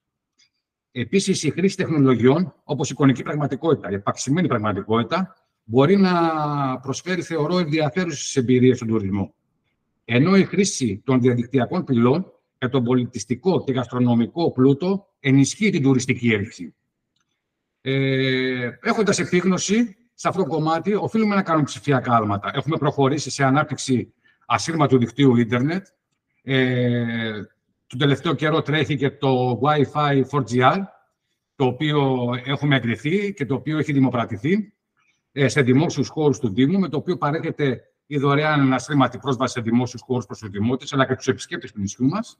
[0.92, 6.14] Επίσης, η χρήση τεχνολογιών, όπως η εικονική πραγματικότητα, η επαξημένη πραγματικότητα, μπορεί να
[6.80, 9.34] προσφέρει, θεωρώ, ενδιαφέρουσες εμπειρίες στον τουρισμό.
[10.12, 16.34] Ενώ η χρήση των διαδικτυακών πυλών για τον πολιτιστικό και γαστρονομικό πλούτο ενισχύει την τουριστική
[16.34, 16.76] έλξη.
[17.82, 22.52] Ε, Έχοντας επίγνωση σε αυτό το κομμάτι, οφείλουμε να κάνουμε ψηφιακά άλματα.
[22.54, 24.14] Έχουμε προχωρήσει σε ανάπτυξη
[24.46, 25.86] ασύρματου δικτύου ίντερνετ.
[26.44, 27.32] Ε,
[27.88, 30.78] τον τελευταίο καιρό τρέχει και το Wi-Fi 4GR,
[31.56, 34.74] το οποίο έχουμε εγκριθεί και το οποίο έχει δημοπρατηθεί
[35.32, 39.62] ε, σε δημόσιους χώρους του Δήμου, με το οποίο παρέχεται η δωρεάν αναστρήματη πρόσβαση σε
[39.62, 42.40] δημόσιους χώρους προς του δημότε, αλλά και τους επισκέπτες του νησιού μας.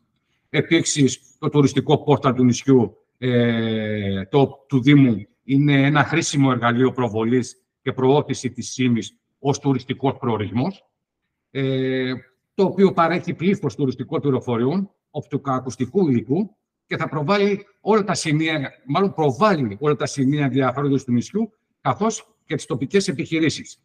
[0.50, 7.62] Επίσης, το τουριστικό πόρταλ του νησιού ε, το, του Δήμου είναι ένα χρήσιμο εργαλείο προβολής
[7.82, 9.02] και προώθηση της ΣΥΜΗ
[9.40, 10.86] ως τουριστικός προορισμός,
[11.52, 12.14] ε,
[12.54, 16.56] το οποίο παρέχει πλήθος τουριστικών πληροφοριών, οπτικοακουστικού υλικού
[16.86, 21.52] και θα προβάλλει όλα τα σημεία, μάλλον προβάλλει όλα τα σημεία ενδιαφέροντος του νησιού,
[21.82, 23.82] καθώς και τις τοπικές επιχειρήσεις.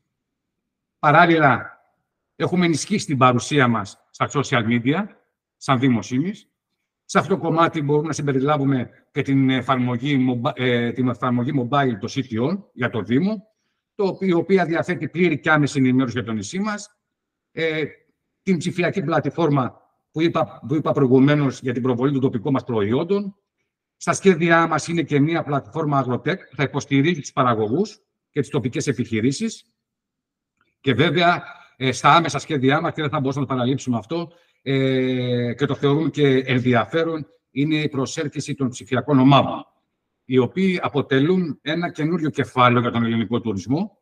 [0.99, 1.73] Παράλληλα,
[2.37, 5.05] έχουμε ενισχύσει την παρουσία μας στα social media,
[5.57, 6.49] σαν δημοσύνης.
[7.05, 12.09] Σε αυτό το κομμάτι μπορούμε να συμπεριλάβουμε και την εφαρμογή, ε, την εφαρμογή mobile, το
[12.11, 13.47] CTO, για το Δήμο,
[13.94, 16.97] το οποίο, η οποία διαθέτει πλήρη και άμεση ενημέρωση για το νησί μας,
[17.53, 17.85] ε,
[18.42, 23.37] την ψηφιακή πλατφόρμα που είπα, που είπα προηγουμένως για την προβολή των τοπικών μας προϊόντων.
[23.97, 28.49] Στα σχέδιά μας είναι και μια πλατφόρμα Agrotech που θα υποστηρίζει τους παραγωγούς και τις
[28.49, 29.64] τοπικές επιχειρήσεις.
[30.81, 31.40] Και βέβαια, ε,
[31.90, 34.32] στα άμεσα σχέδιά μας, και δεν θα μπορούσαμε να το παραλείψουμε αυτό,
[34.62, 39.66] ε, και το θεωρούμε και ενδιαφέρον, είναι η προσέλκυση των ψηφιακών ομάδων,
[40.24, 43.98] οι οποίοι αποτελούν ένα καινούριο κεφάλαιο για τον ελληνικό τουρισμό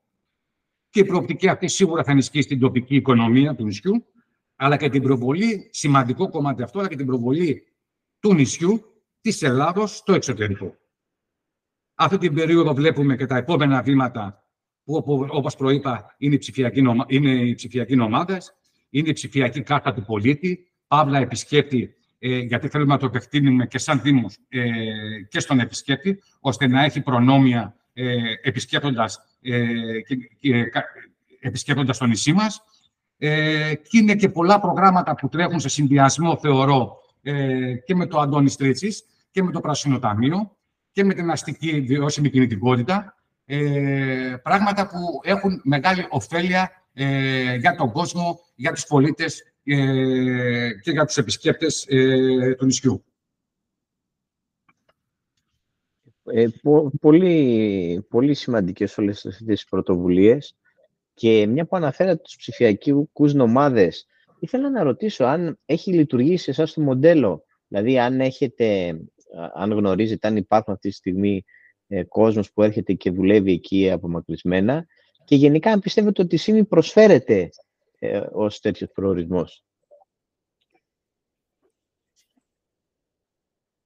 [0.91, 4.07] και η προοπτική αυτή σίγουρα θα ενισχύσει την τοπική οικονομία του νησιού
[4.57, 7.67] αλλά και την προβολή, σημαντικό κομμάτι αυτό, αλλά και την προβολή
[8.21, 10.77] του νησιού, της Ελλάδος, στο εξωτερικό.
[11.95, 14.42] Αυτή την περίοδο βλέπουμε και τα επόμενα βήματα
[14.85, 18.55] που, όπως προείπα, είναι οι ψηφιακοί, είναι οι ψηφιακοί νομάδες,
[18.91, 23.79] είναι η ψηφιακή κάρτα του πολίτη, παύλα επισκέπτη, ε, γιατί θέλουμε να το επεκτείνουμε και
[23.79, 24.63] σαν Δήμος ε,
[25.29, 30.71] και στον επισκέπτη, ώστε να έχει προνόμια ε, επισκέπτοντας, ε, και, και,
[31.41, 32.65] επισκέπτοντας το νησί μας
[33.19, 38.19] ε, και είναι και πολλά προγράμματα που τρέχουν σε συνδυασμό, θεωρώ, ε, και με το
[38.21, 40.57] Αντώνης Στρίτσης και με το Πράσινο Ταμείο
[40.93, 43.17] και με την αστική βιώσιμη κινητικότητα.
[43.45, 50.91] Ε, πράγματα που έχουν μεγάλη ωφέλεια ε, για τον κόσμο, για τους πολίτες ε, και
[50.91, 53.05] για τους επισκέπτες ε, του νησιού.
[56.25, 56.47] Ε,
[57.01, 60.57] πολύ, πολύ σημαντικές όλες αυτές τις πρωτοβουλίες.
[61.15, 64.07] Και μια που αναφέρατε τους ψηφιακούς νομάδες,
[64.39, 68.99] ήθελα να ρωτήσω αν έχει λειτουργήσει εσάς το μοντέλο, δηλαδή αν έχετε,
[69.55, 71.45] αν γνωρίζετε, αν υπάρχουν αυτή τη στιγμή
[71.93, 74.87] ε, κόσμος που έρχεται και δουλεύει εκεί απομακρυσμένα
[75.25, 77.51] και γενικά αν πιστεύετε ότι η ΣΥΜΗ προσφέρεται
[77.99, 79.65] ε, ως τέτοιος προορισμός;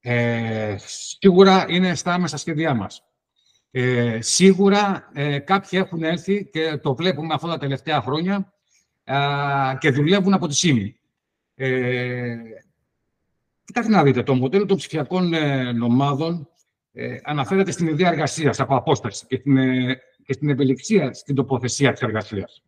[0.00, 3.02] Ε, σίγουρα είναι στα άμεσα σχέδιά μας.
[3.70, 8.52] Ε, σίγουρα ε, κάποιοι έχουν έρθει και το βλέπουμε αυτά τα τελευταία χρόνια
[9.78, 11.00] και δουλεύουν από τη ΣΥΜΗ.
[11.54, 12.36] Ε,
[13.64, 16.48] κοιτάξτε να δείτε, το μοντέλο των ψηφιακών ε, νομάδων
[16.98, 21.92] ε, αναφέρεται στην ιδέα εργασίας από απόσταση και στην, ε, και στην ευελιξία στην τοποθεσία
[21.92, 22.62] της εργασίας.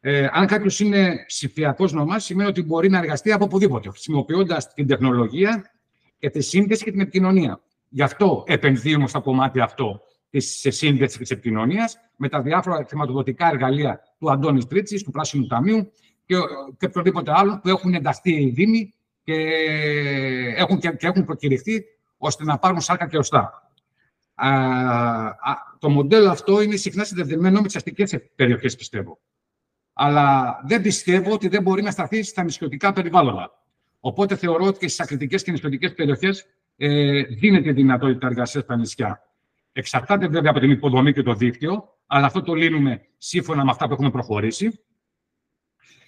[0.00, 4.86] Ε, αν κάποιος είναι ψηφιακός νομάς, σημαίνει ότι μπορεί να εργαστεί από οπουδήποτε, χρησιμοποιώντας την
[4.86, 5.70] τεχνολογία
[6.18, 7.60] και τη σύνδεση και την επικοινωνία.
[7.88, 14.00] Γι' αυτό επενδύουμε στο κομμάτι αυτό της σύνδεση της επικοινωνίας με τα διάφορα χρηματοδοτικά εργαλεία
[14.18, 15.92] του Αντώνης Τρίτσης, του Πράσινου Ταμείου
[16.26, 16.34] και,
[16.78, 19.34] και οποιοδήποτε άλλο που έχουν ενταχθεί οι Δήμοι και
[20.56, 21.84] έχουν, και, και έχουν προκηρυχθεί
[22.22, 23.72] ώστε να πάρουν σάρκα και οστά.
[24.34, 29.18] Α, το μοντέλο αυτό είναι συχνά συνδεδεμένο με τις αστικές περιοχές, πιστεύω.
[29.92, 33.50] Αλλά δεν πιστεύω ότι δεν μπορεί να σταθεί στα νησιωτικά περιβάλλοντα.
[34.00, 39.22] Οπότε θεωρώ ότι και στις ακριτικές και νησιωτικές περιοχές ε, δίνεται δυνατότητα εργασίας στα νησιά.
[39.72, 43.86] Εξαρτάται βέβαια από την υποδομή και το δίκτυο, αλλά αυτό το λύνουμε σύμφωνα με αυτά
[43.86, 44.80] που έχουμε προχωρήσει.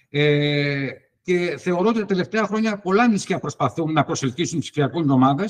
[0.09, 0.87] Ε,
[1.21, 5.45] και θεωρώ ότι τα τελευταία χρόνια πολλά νησιά προσπαθούν να προσελκύσουν ψηφιακούς ομάδε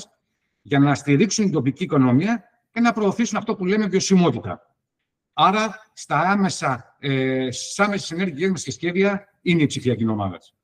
[0.66, 4.76] για να στηρίξουν την τοπική οικονομία και να προωθήσουν αυτό που λέμε βιωσιμότητα.
[5.32, 10.54] Άρα, στα άμεσα, ε, στις άμεσες ενέργειές μας και σχέδια είναι οι ψηφιακοί ομάδες.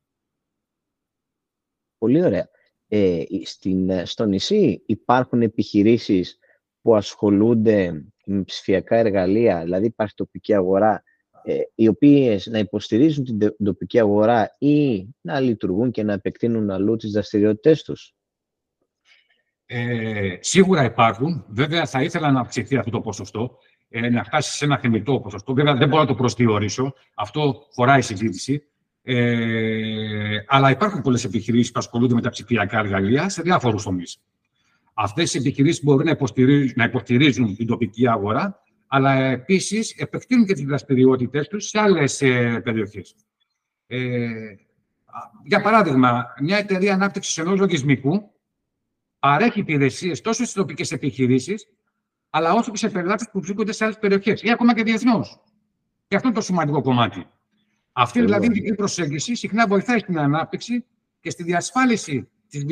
[1.99, 2.49] Πολύ ωραία
[2.93, 6.39] ε, στην, ε, στο νησί υπάρχουν επιχειρήσεις
[6.83, 11.03] που ασχολούνται με ψηφιακά εργαλεία, δηλαδή υπάρχει τοπική αγορά,
[11.45, 16.97] ε, οι οποίες να υποστηρίζουν την τοπική αγορά ή να λειτουργούν και να επεκτείνουν αλλού
[16.97, 18.15] τις δραστηριότητε τους;
[19.73, 21.45] Ε, σίγουρα υπάρχουν.
[21.49, 25.55] Βέβαια, θα ήθελα να αυξηθεί αυτό το ποσοστό, ε, να φτάσει σε ένα θεμητό ποσοστό.
[25.55, 26.93] Βέβαια, δεν μπορώ να το προσδιορίσω.
[27.15, 28.63] Αυτό χωράει συζήτηση.
[29.03, 34.23] Ε, αλλά υπάρχουν πολλές επιχειρήσεις που ασχολούνται με τα ψηφιακά εργαλεία σε διάφορους τομείς.
[34.95, 40.53] Αυτές οι επιχειρήσεις μπορούν να υποστηρίζουν, να υποστηρίζουν την τοπική αγορά, αλλά επίσης επεκτείνουν και
[40.53, 43.15] τις δραστηριότητες τους σε άλλες ε, περιοχές.
[43.87, 44.29] Ε,
[45.45, 48.31] για παράδειγμα, μια εταιρεία ανάπτυξης ενός λογισμικού
[49.21, 51.69] παρέχει υπηρεσίες τόσο στις τοπικές επιχειρήσεις,
[52.31, 55.41] αλλά όσο και σε πελάτε που βρίσκονται σε άλλες περιοχές ή ακόμα και διεθνώς.
[56.09, 57.27] Και αυτό είναι το σημαντικό κομμάτι.
[57.93, 60.85] Αυτή δηλαδή η διπλή προσέγγιση συχνά βοηθάει στην ανάπτυξη
[61.21, 62.65] και στη διασφάλιση της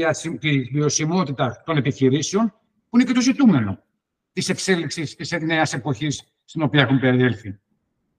[0.73, 2.55] βιωσιμότητας των επιχειρήσεων,
[2.89, 3.83] που είναι και το ζητούμενο
[4.33, 7.59] της εξέλιξης της νέας εποχής στην οποία έχουν περιέλθει.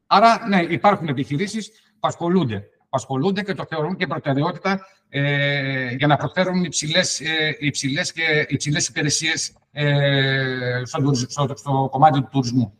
[0.07, 6.17] Άρα, ναι, υπάρχουν επιχειρήσεις που ασχολούνται ασχολούνται και το θεωρούν και προτεραιότητα ε, για να
[6.17, 12.73] προσφέρουν υψηλές, ε, υψηλές, και, υψηλές υπηρεσίες ε, στο, στο, στο, κομμάτι του τουρισμού.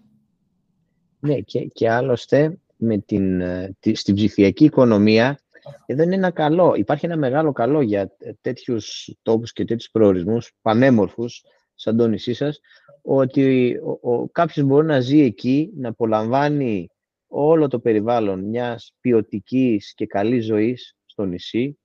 [1.19, 5.39] Ναι, και, και άλλωστε με την, ε, τη, στην ψηφιακή οικονομία
[5.85, 11.43] εδώ είναι ένα καλό, υπάρχει ένα μεγάλο καλό για τέτοιους τόπους και τέτοιους προορισμούς πανέμορφους
[11.75, 12.59] σαν το νησί σας,
[13.01, 16.89] ότι ο, ο, κάποιος μπορεί να ζει εκεί, να απολαμβάνει
[17.29, 21.79] όλο το περιβάλλον μιας ποιοτικής και καλής ζωής στο νησί,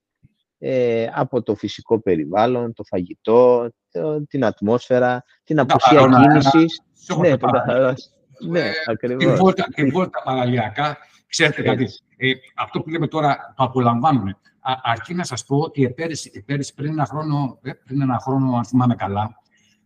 [0.57, 3.69] ε, από το φυσικό περιβάλλον, το φαγητό,
[4.27, 6.81] την ατμόσφαιρα, την απουσία κίνησης.
[7.19, 7.47] Ναι, το
[8.47, 9.25] ναι, ε, ακριβώς.
[9.73, 10.97] Την βόλτα, παραλιακά.
[11.27, 14.37] Ξέρετε κάτι, ε, αυτό που λέμε τώρα το απολαμβάνουμε.
[14.83, 15.93] αρκεί να σας πω ότι
[16.45, 19.41] πέρυσι, πριν ένα χρόνο, ε, πριν ένα χρόνο, αν θυμάμαι καλά,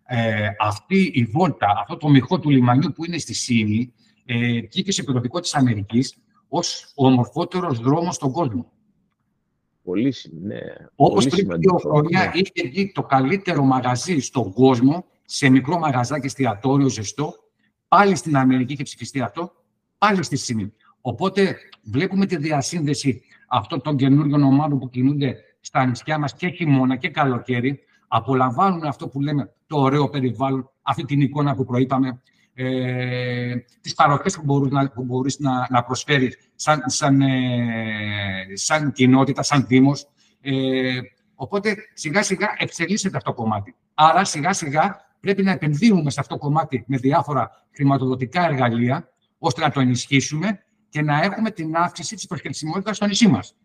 [0.05, 3.93] ε, αυτή η βόλτα, αυτό το μυχό του λιμανιού που είναι στη Σύνη,
[4.31, 8.71] ε, βγήκε σε περιοδικό της Αμερικής ως ο ομορφότερος δρόμος στον κόσμο.
[9.83, 10.59] Πολύ, ναι.
[10.95, 12.31] Όπως πριν δύο χρόνια ναι.
[12.33, 17.33] είχε βγει το καλύτερο μαγαζί στον κόσμο, σε μικρό μαγαζάκι εστιατόριο ζεστό,
[17.87, 19.51] πάλι στην Αμερική είχε ψηφιστεί αυτό,
[19.97, 20.73] πάλι στη ΣΥΝΗ.
[21.01, 26.95] Οπότε βλέπουμε τη διασύνδεση αυτών των καινούριων ομάδων που κινούνται στα νησιά μας και χειμώνα
[26.95, 32.21] και καλοκαίρι, απολαμβάνουν αυτό που λέμε το ωραίο περιβάλλον, αυτή την εικόνα που προείπαμε,
[32.61, 38.91] ε, τις παροχές που, μπορείς να, που μπορείς να, να προσφέρεις σαν, σαν, ε, σαν
[38.91, 40.07] κοινότητα, σαν δήμος.
[40.41, 40.99] Ε,
[41.35, 43.75] οπότε σιγά σιγά εξελίσσεται αυτό το κομμάτι.
[43.93, 49.61] Άρα σιγά σιγά πρέπει να επενδύουμε σε αυτό το κομμάτι με διάφορα χρηματοδοτικά εργαλεία, ώστε
[49.61, 53.55] να το ενισχύσουμε και να έχουμε την αύξηση της προσχελσιμότητας στο νησί μας.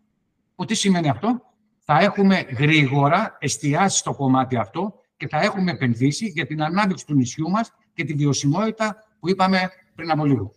[0.55, 1.41] Που τι σημαίνει αυτό;
[1.79, 7.13] Θα έχουμε γρήγορα εστιάσει στο κομμάτι αυτό και θα έχουμε επενδύσει για την ανάπτυξη του
[7.13, 9.57] νησιού μας και τη βιωσιμότητα που είπαμε
[9.95, 10.53] πριν από λίγο.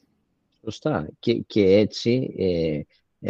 [0.62, 1.08] Σωστά.
[1.18, 2.80] Και, και έτσι, ε,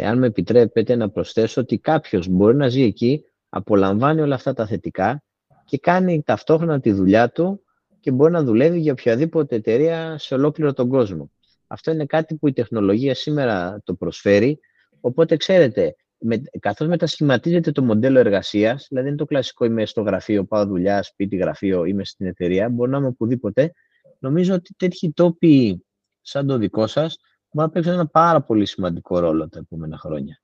[0.01, 4.65] εάν με επιτρέπετε να προσθέσω ότι κάποιος μπορεί να ζει εκεί, απολαμβάνει όλα αυτά τα
[4.65, 5.23] θετικά
[5.65, 7.63] και κάνει ταυτόχρονα τη δουλειά του
[7.99, 11.31] και μπορεί να δουλεύει για οποιαδήποτε εταιρεία σε ολόκληρο τον κόσμο.
[11.67, 14.59] Αυτό είναι κάτι που η τεχνολογία σήμερα το προσφέρει.
[15.01, 20.45] Οπότε, ξέρετε, με, καθώς μετασχηματίζεται το μοντέλο εργασίας, δηλαδή είναι το κλασικό είμαι στο γραφείο,
[20.45, 23.73] πάω δουλειά, σπίτι, γραφείο, είμαι στην εταιρεία, μπορεί να είμαι οπουδήποτε,
[24.19, 25.85] νομίζω ότι τέτοιοι τόποι
[26.21, 27.17] σαν το δικό σας
[27.51, 30.41] μπορεί να παίξουν ένα πάρα πολύ σημαντικό ρόλο τα επόμενα χρόνια.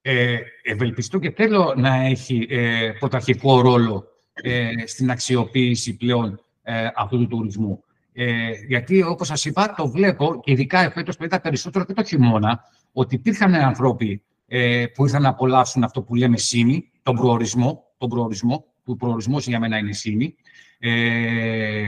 [0.00, 7.18] Ε, ευελπιστώ και θέλω να έχει ε, πρωταρχικό ρόλο ε, στην αξιοποίηση πλέον ε, αυτού
[7.18, 7.82] του τουρισμού.
[8.12, 12.04] Ε, γιατί, όπως σας είπα, το βλέπω, και ειδικά εφέτος που ήταν περισσότερο και το
[12.04, 17.84] χειμώνα, ότι υπήρχαν άνθρωποι ε, που ήρθαν να απολαύσουν αυτό που λέμε σήμη, τον προορισμό,
[17.98, 20.34] τον προορισμό, που ο προορισμός για μένα είναι σήμη,
[20.78, 21.82] ε,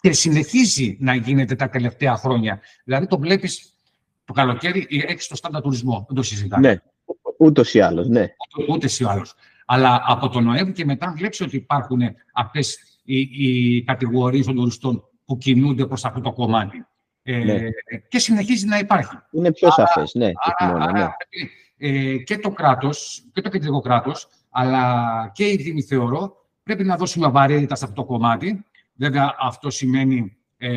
[0.00, 2.60] και συνεχίζει να γίνεται τα τελευταία χρόνια.
[2.84, 3.72] Δηλαδή το βλέπεις
[4.24, 6.68] το καλοκαίρι, έχει το στάντα τουρισμό, δεν το συζητάμε.
[6.68, 6.76] Ναι,
[7.38, 8.34] ούτως ή άλλως, ναι.
[8.68, 9.34] Ούτε ή άλλως.
[9.66, 12.00] Αλλά από τον Νοέμβρη και μετά βλέπεις ότι υπάρχουν
[12.34, 16.86] αυτές οι, οι κατηγορίες των τουριστών που κινούνται προς αυτό το κομμάτι.
[17.22, 17.58] Ε, ναι.
[18.08, 19.16] Και συνεχίζει να υπάρχει.
[19.30, 20.30] Είναι πιο σαφές, ναι.
[20.56, 21.08] Άρα, ναι.
[21.76, 26.96] Ε, και το κράτος, και το κεντρικό κράτος, αλλά και οι Δήμοι θεωρώ, πρέπει να
[26.96, 28.64] δώσουμε βαρύτητα σε αυτό το κομμάτι.
[28.94, 30.70] Βέβαια, αυτό σημαίνει ε,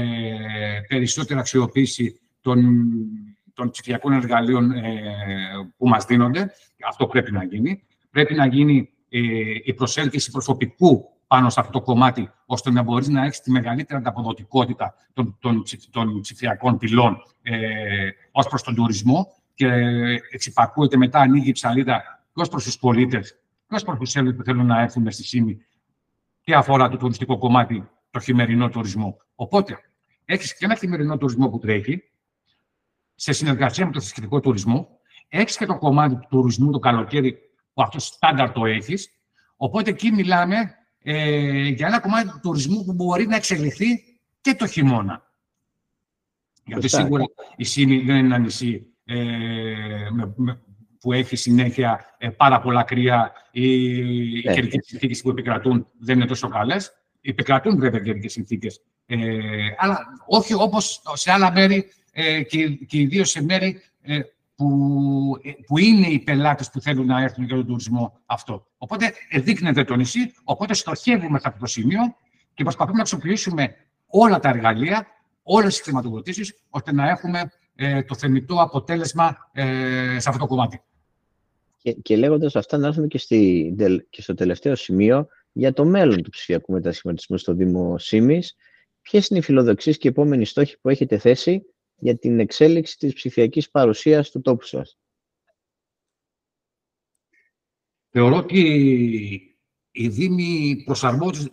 [0.88, 2.86] περισσότερη αξιοποίηση των,
[3.54, 5.02] των ψηφιακών εργαλείων ε,
[5.78, 6.52] που μας δίνονται.
[6.88, 7.84] Αυτό πρέπει να γίνει.
[8.12, 9.20] Πρέπει να γίνει ε,
[9.64, 14.00] η προσέλκυση προσωπικού πάνω σε αυτό το κομμάτι, ώστε να μπορείς να έχεις τη μεγαλύτερη
[14.00, 17.56] ανταποδοτικότητα των, των, των ψηφιακών πυλών ε,
[18.32, 19.68] ως προς τον τουρισμό και
[20.32, 22.02] εξυπακούεται μετά, ανοίγει η ψαλίδα
[22.34, 23.32] και ως προς τους πολίτες
[23.68, 25.66] και ως προς τους που θέλουν να έρθουν στη ΣΥΜΗ
[26.46, 29.18] και αφορά το τουριστικό κομμάτι, το χειμερινό τουρισμό.
[29.36, 29.80] Οπότε,
[30.26, 32.04] έχεις και ένα χειμερινό τουρισμό που τρέχει,
[33.16, 37.38] σε συνεργασία με το θρησκευτικό τουρισμό, έχεις και το κομμάτι του τουρισμού το καλοκαίρι,
[37.74, 39.10] που αυτό στάνταρ το έχεις.
[39.56, 40.56] Οπότε εκεί μιλάμε
[41.04, 43.86] ε, για ένα κομμάτι του τουρισμού που μπορεί να εξελιχθεί
[44.42, 45.32] και το χειμώνα.
[46.66, 47.24] Γιατί σίγουρα
[47.56, 49.16] η Σύνη δεν είναι ένα νησί ε,
[51.06, 54.54] που έχει συνέχεια ε, πάρα πολλά κρύα ή οι ναι.
[54.54, 56.92] καιρικέ συνθήκες που επικρατούν δεν είναι τόσο καλές.
[57.22, 58.82] Επικρατούν βέβαια καιρικέ συνθήκες.
[59.06, 59.18] Ε,
[59.78, 64.20] αλλά όχι όπως σε άλλα μέρη ε, και, και ιδίως σε μέρη ε,
[64.56, 64.70] που,
[65.66, 68.68] που είναι οι πελάτες που θέλουν να έρθουν για τον τουρισμό αυτό.
[68.78, 72.16] Οπότε εδείκνεται το νησί, οπότε στοχεύουμε σε αυτό το σημείο
[72.54, 73.76] και προσπαθούμε να αξιοποιήσουμε
[74.08, 75.08] όλα τα εργαλεία,
[75.44, 80.82] όλες τις χρηματοδοτήσεις, ώστε να έχουμε ε, το θεμητό αποτέλεσμα ε, σε αυτό το κομμάτι.
[81.86, 83.76] Και, και λέγοντας αυτά, να έρθουμε και, στη,
[84.10, 88.56] και στο τελευταίο σημείο για το μέλλον του ψηφιακού μετασχηματισμού στο Δήμο Σίμης.
[89.02, 93.14] Ποιες είναι οι φιλοδοξίες και οι επόμενοι στόχοι που έχετε θέσει για την εξέλιξη της
[93.14, 94.98] ψηφιακής παρουσίας του τόπου σας;
[98.10, 98.60] Θεωρώ ότι
[99.92, 100.84] οι Δήμοι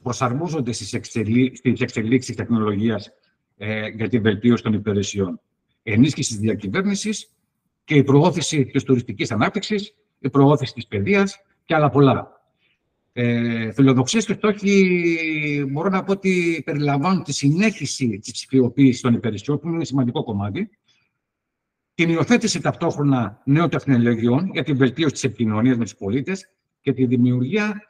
[0.02, 1.56] προσαρμόζονται στις, εξελί...
[1.56, 3.10] στις εξελίξεις τεχνολογίας
[3.56, 5.40] ε, για την βελτίωση των υπηρεσιών.
[5.82, 7.30] Ενίσχυσης της διακυβέρνησης
[7.84, 12.40] και η προώθηση της τουριστικής ανάπτυξης, η προώθηση της παιδείας και άλλα πολλά.
[13.12, 19.58] Ε, φιλοδοξίες και στόχοι μπορώ να πω ότι περιλαμβάνουν τη συνέχιση της ψηφιοποίησης των υπηρεσιών,
[19.58, 20.70] που είναι σημαντικό κομμάτι,
[21.94, 26.48] την υιοθέτηση ταυτόχρονα νέων τεχνολογιών για την βελτίωση της επικοινωνίας με τους πολίτες
[26.80, 27.82] και τη δημιουργία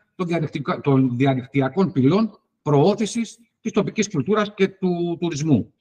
[0.82, 5.72] των διαδικτυακών πυλών προώθησης της τοπικής κουλτούρας και του τουρισμού.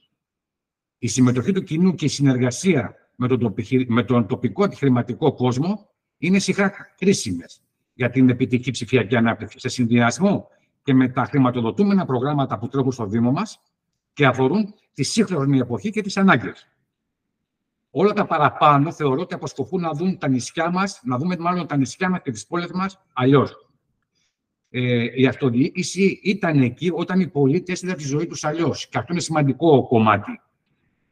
[0.97, 3.53] Η συμμετοχή του κοινού και η συνεργασία με τον,
[3.87, 5.90] με τον τοπικό επιχειρηματικό κόσμο
[6.21, 7.61] είναι συχνά κρίσιμες
[7.93, 10.47] για την επιτυχή ψηφιακή ανάπτυξη, σε συνδυασμό
[10.83, 13.61] και με τα χρηματοδοτούμενα προγράμματα που τρέχουν στο Δήμο μας
[14.13, 16.67] και αφορούν τη σύγχρονη εποχή και τις ανάγκες.
[17.91, 21.77] Όλα τα παραπάνω θεωρώ ότι αποσκοπούν να δουν τα νησιά μας, να δούμε μάλλον τα
[21.77, 23.69] νησιά μας και τις πόλεις μας αλλιώς.
[24.69, 28.87] Ε, η αυτοδιοίκηση ήταν εκεί όταν οι πολίτες είδαν τη ζωή τους αλλιώς.
[28.87, 30.41] Και αυτό είναι σημαντικό κομμάτι.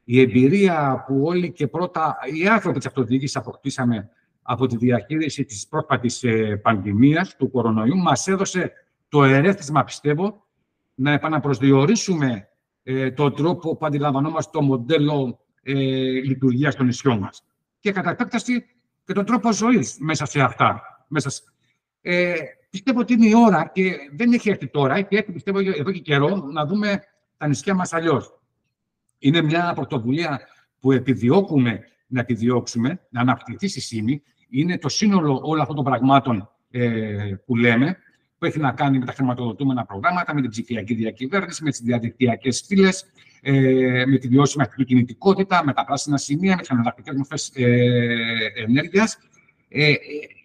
[0.03, 4.09] Η εμπειρία που όλοι και πρώτα οι άνθρωποι της αυτοδιοίκησης αποκτήσαμε
[4.51, 8.71] από τη διαχείριση της πρόσφατης ε, πανδημίας του κορονοϊού μας έδωσε
[9.09, 10.45] το ερέθισμα, πιστεύω,
[10.95, 12.47] να επαναπροσδιορίσουμε
[12.83, 15.73] ε, τον τρόπο που αντιλαμβανόμαστε το μοντέλο ε,
[16.23, 17.43] λειτουργίας των νησιών μας.
[17.79, 18.65] Και κατά επέκταση
[19.05, 20.81] και τον τρόπο ζωής μέσα σε αυτά.
[21.07, 21.41] Μέσα σε...
[22.01, 22.33] Ε,
[22.69, 25.99] πιστεύω ότι είναι η ώρα και δεν έχει έρθει τώρα, έχει έρθει πιστεύω εδώ και
[25.99, 27.03] καιρό να δούμε
[27.37, 28.39] τα νησιά μας αλλιώς.
[29.19, 30.39] Είναι μια πρωτοβουλία
[30.79, 36.49] που επιδιώκουμε να επιδιώξουμε, να αναπτυχθεί στη ΣΥΜΗ είναι το σύνολο όλων αυτών των πραγμάτων
[36.71, 37.97] ε, που λέμε,
[38.37, 42.63] που έχει να κάνει με τα χρηματοδοτούμενα προγράμματα, με την ψηφιακή διακυβέρνηση, με τις διαδικτυακές
[42.67, 43.05] φύλες,
[43.41, 47.65] ε, με τη βιώσιμη αστική κινητικότητα, με τα πράσινα σημεία, με τις αναλλακτικέ μορφές ε,
[48.55, 49.17] ενέργειας.
[49.69, 49.93] Ε,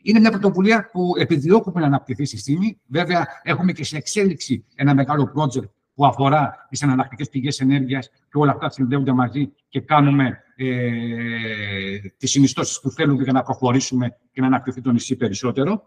[0.02, 2.80] είναι μια πρωτοβουλία που επιδιώκουμε να αναπτυχθεί στη στιγμή.
[2.86, 8.38] Βέβαια, έχουμε και σε εξέλιξη ένα μεγάλο project που αφορά τις εναλλακτικές πηγές ενέργειας και
[8.38, 14.40] όλα αυτά συνδέονται μαζί και κάνουμε ε, τις συνιστώσεις που θέλουμε για να προχωρήσουμε και
[14.40, 15.82] να αναπτυχθεί το νησί περισσότερο.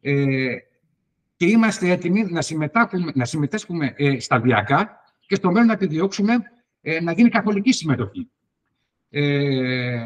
[0.00, 0.56] Ε,
[1.36, 6.34] και είμαστε έτοιμοι να συμμετάσχουμε, να συμμετάσχουμε ε, σταδιακά και στο μέλλον να επιδιώξουμε
[6.80, 8.30] ε, να γίνει καθολική συμμετοχή.
[9.10, 9.98] Ε,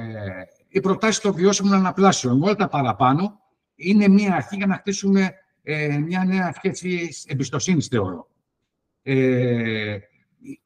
[0.69, 3.41] οι προτάσεις των βιώσιμων αναπλάσεων, όλα τα παραπάνω,
[3.75, 8.29] είναι μια αρχή για να χτίσουμε ε, μια νέα σχέση εμπιστοσύνης, θεωρώ.
[9.03, 9.99] Ε,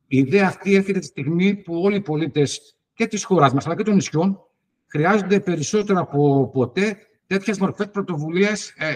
[0.07, 3.77] η ιδέα αυτή έρχεται τη στιγμή που όλοι οι πολίτες και της χώρας μας, αλλά
[3.77, 4.41] και των νησιών,
[4.87, 6.97] χρειάζονται περισσότερο από ποτέ
[7.27, 8.95] τέτοιες μορφές πρωτοβουλία ε,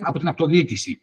[0.00, 1.00] από την αυτοδιοίκηση.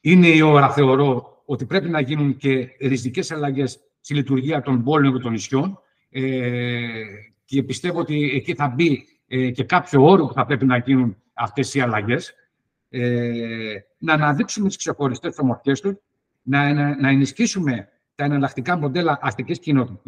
[0.00, 5.14] Είναι η ώρα, θεωρώ, ότι πρέπει να γίνουν και ριζικέ αλλαγές στη λειτουργία των πόλεων
[5.14, 5.78] και των νησιών.
[6.10, 7.02] Ε,
[7.44, 11.16] και πιστεύω ότι εκεί θα μπει ε, και κάποιο όρο που θα πρέπει να γίνουν
[11.32, 12.34] αυτές οι αλλαγές.
[12.88, 16.02] Ε, να αναδείξουμε τις ξεχωριστές ομορφιέ του,
[16.48, 20.00] να, να, να ενισχύσουμε τα εναλλακτικά μοντέλα αστικής, κοινο...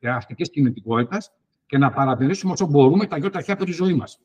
[0.00, 1.32] αστικής κινητικότητας
[1.66, 4.20] και να παρατηρήσουμε όσο μπορούμε τα γιώτα από τη ζωή μας.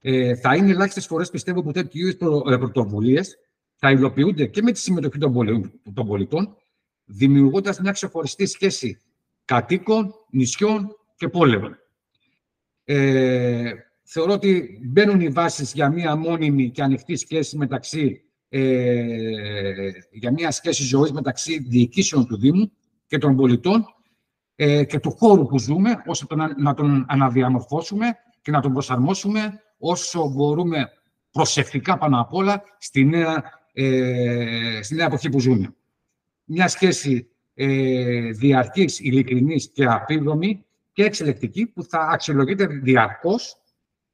[0.00, 3.38] Ε, θα είναι ελάχιστες φορές, πιστεύω, που τέτοιου είδους ε, πρωτοβουλίες
[3.76, 5.18] θα υλοποιούνται και με τη συμμετοχή
[5.94, 6.56] των πολιτών,
[7.04, 9.00] δημιουργώντας μια ξεχωριστή σχέση
[9.44, 11.78] κατοίκων, νησιών και πόλεων.
[12.84, 13.72] Ε,
[14.02, 20.50] θεωρώ ότι μπαίνουν οι βάσεις για μια μόνιμη και ανοιχτή σχέση μεταξύ ε, για μια
[20.50, 22.72] σχέση ζωής μεταξύ διοικήσεων του Δήμου
[23.06, 23.84] και των πολιτών
[24.56, 28.06] ε, και του χώρου που ζούμε, ώστε να τον αναδιαμορφώσουμε
[28.42, 30.88] και να τον προσαρμόσουμε όσο μπορούμε
[31.30, 33.42] προσεκτικά πάνω απ' όλα στη νέα,
[33.72, 35.74] ε, στη νέα εποχή που ζούμε.
[36.44, 43.56] Μια σχέση ε, διαρκής, ειλικρινής και απίδομη και εξελεκτική που θα αξιολογείται διαρκώς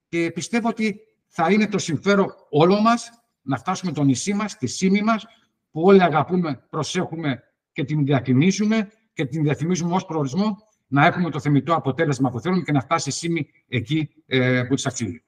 [0.08, 3.10] και πιστεύω ότι θα είναι το συμφέρον όλων μας
[3.46, 5.24] να φτάσουμε το νησί μας, τη σήμη μας,
[5.70, 7.42] που όλοι αγαπούμε, προσέχουμε
[7.72, 12.62] και την διαφημίζουμε και την διαφημίζουμε ως προορισμό να έχουμε το θεμητό αποτέλεσμα που θέλουμε
[12.62, 15.22] και να φτάσει η ΣΥΜΗ εκεί ε, που της αξίζει.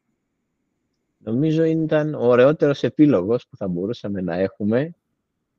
[1.18, 4.94] Νομίζω ήταν ο ωραιότερος επίλογος που θα μπορούσαμε να έχουμε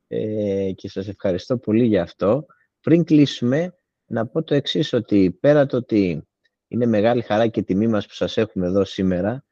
[0.07, 2.45] ε, και σας ευχαριστώ πολύ για αυτό.
[2.81, 3.73] Πριν κλείσουμε,
[4.05, 6.27] να πω το εξής ότι πέρα το ότι
[6.67, 9.43] είναι μεγάλη χαρά και τιμή μας που σας έχουμε εδώ σήμερα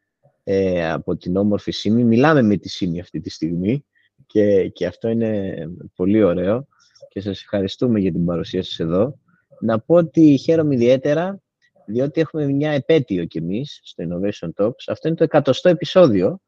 [0.50, 2.04] ε, από την όμορφη ΣΥΜΗ.
[2.04, 3.86] Μιλάμε με τη ΣΥΜΗ αυτή τη στιγμή
[4.26, 5.56] και, και αυτό είναι
[5.96, 6.68] πολύ ωραίο
[7.10, 9.20] και σας ευχαριστούμε για την παρουσία σας εδώ.
[9.60, 11.42] Να πω ότι χαίρομαι ιδιαίτερα
[11.86, 14.84] διότι έχουμε μια επέτειο κι εμείς στο Innovation Talks.
[14.88, 16.40] Αυτό είναι το εκατοστό επεισόδιο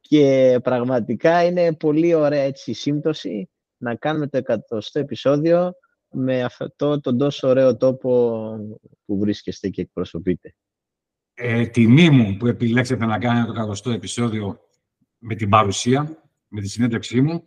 [0.00, 5.72] και πραγματικά είναι πολύ ωραία έτσι σύμπτωση να κάνουμε το εκατοστό επεισόδιο
[6.10, 8.40] με αυτό τον τόσο ωραίο τόπο
[9.04, 10.54] που βρίσκεστε και εκπροσωπείτε.
[11.40, 14.60] Ε, τιμή μου που επιλέξετε να κάνετε το εκατοστό επεισόδιο
[15.18, 16.18] με την παρουσία,
[16.48, 17.44] με τη συνέντευξή μου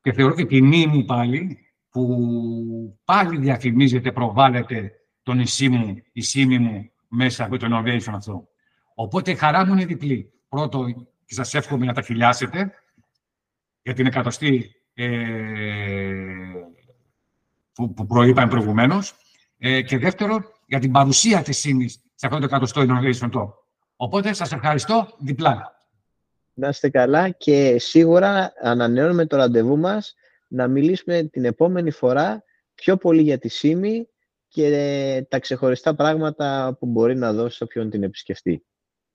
[0.00, 1.58] και θεωρώ και τιμή μου πάλι
[1.90, 4.92] που πάλι διαφημίζετε, προβάλλετε
[5.22, 8.48] τον νησί μου, η σήμη μου μέσα από το innovation αυτό.
[8.94, 10.32] Οπότε η χαρά μου είναι διπλή.
[10.48, 10.84] Πρώτο,
[11.24, 12.72] και σας εύχομαι να τα χιλιάσετε
[13.82, 15.08] για την εκατοστή ε,
[17.72, 19.14] που, που προείπαμε προηγουμένως.
[19.58, 21.90] Ε, και δεύτερο, για την παρουσία της ΣΥΜΗ
[22.20, 23.48] σε αυτό το εκατοστό Innovation Talk.
[23.96, 25.86] Οπότε σας ευχαριστώ διπλά.
[26.54, 30.14] Να είστε καλά και σίγουρα ανανεώνουμε το ραντεβού μας
[30.48, 32.42] να μιλήσουμε την επόμενη φορά
[32.74, 34.08] πιο πολύ για τη ΣΥΜΗ
[34.48, 38.64] και τα ξεχωριστά πράγματα που μπορεί να δώσει όποιον την επισκεφτεί.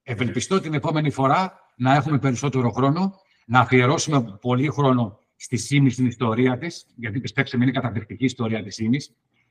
[0.03, 6.05] Ευελπιστώ την επόμενη φορά να έχουμε περισσότερο χρόνο, να αφιερώσουμε πολύ χρόνο στη ΣΥΜΗ, στην
[6.05, 8.97] ιστορία της, γιατί πιστέψτε με είναι καταπληκτική ιστορία της ΣΥΜΗ.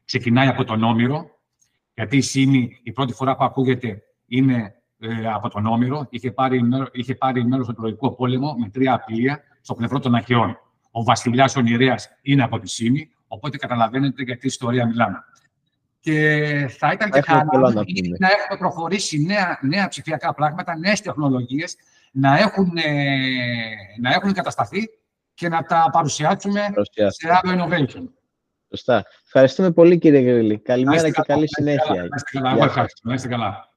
[0.04, 1.30] Ξεκινάει από τον Όμηρο,
[1.94, 6.06] γιατί η ΣΥΜΗ η πρώτη φορά που ακούγεται είναι ε, από τον Όμηρο.
[6.10, 6.60] Είχε πάρει,
[6.92, 10.58] είχε πάρει μέρος στο Τροϊκό Πόλεμο με τρία πλοία στο πλευρό των Αχαιών.
[10.90, 11.62] Ο βασιλιάς ο
[12.22, 15.24] είναι από τη ΣΥΜΗ, οπότε καταλαβαίνετε για τι ιστορία μιλάμε.
[16.00, 17.70] Και θα ήταν και χαρά να,
[18.18, 21.76] να έχουμε προχωρήσει νέα, νέα ψηφιακά πράγματα, νέες τεχνολογίες,
[22.12, 22.92] να έχουν, ε,
[24.00, 24.88] να έχουν κατασταθεί
[25.34, 26.60] και να τα παρουσιάσουμε
[27.08, 28.04] σε άλλο innovation.
[28.76, 29.04] Σωστά.
[29.24, 30.58] Ευχαριστούμε πολύ κύριε Γρήλη.
[30.58, 32.08] Καλημέρα και καλή συνέχεια.
[33.02, 33.71] Να είστε καλά.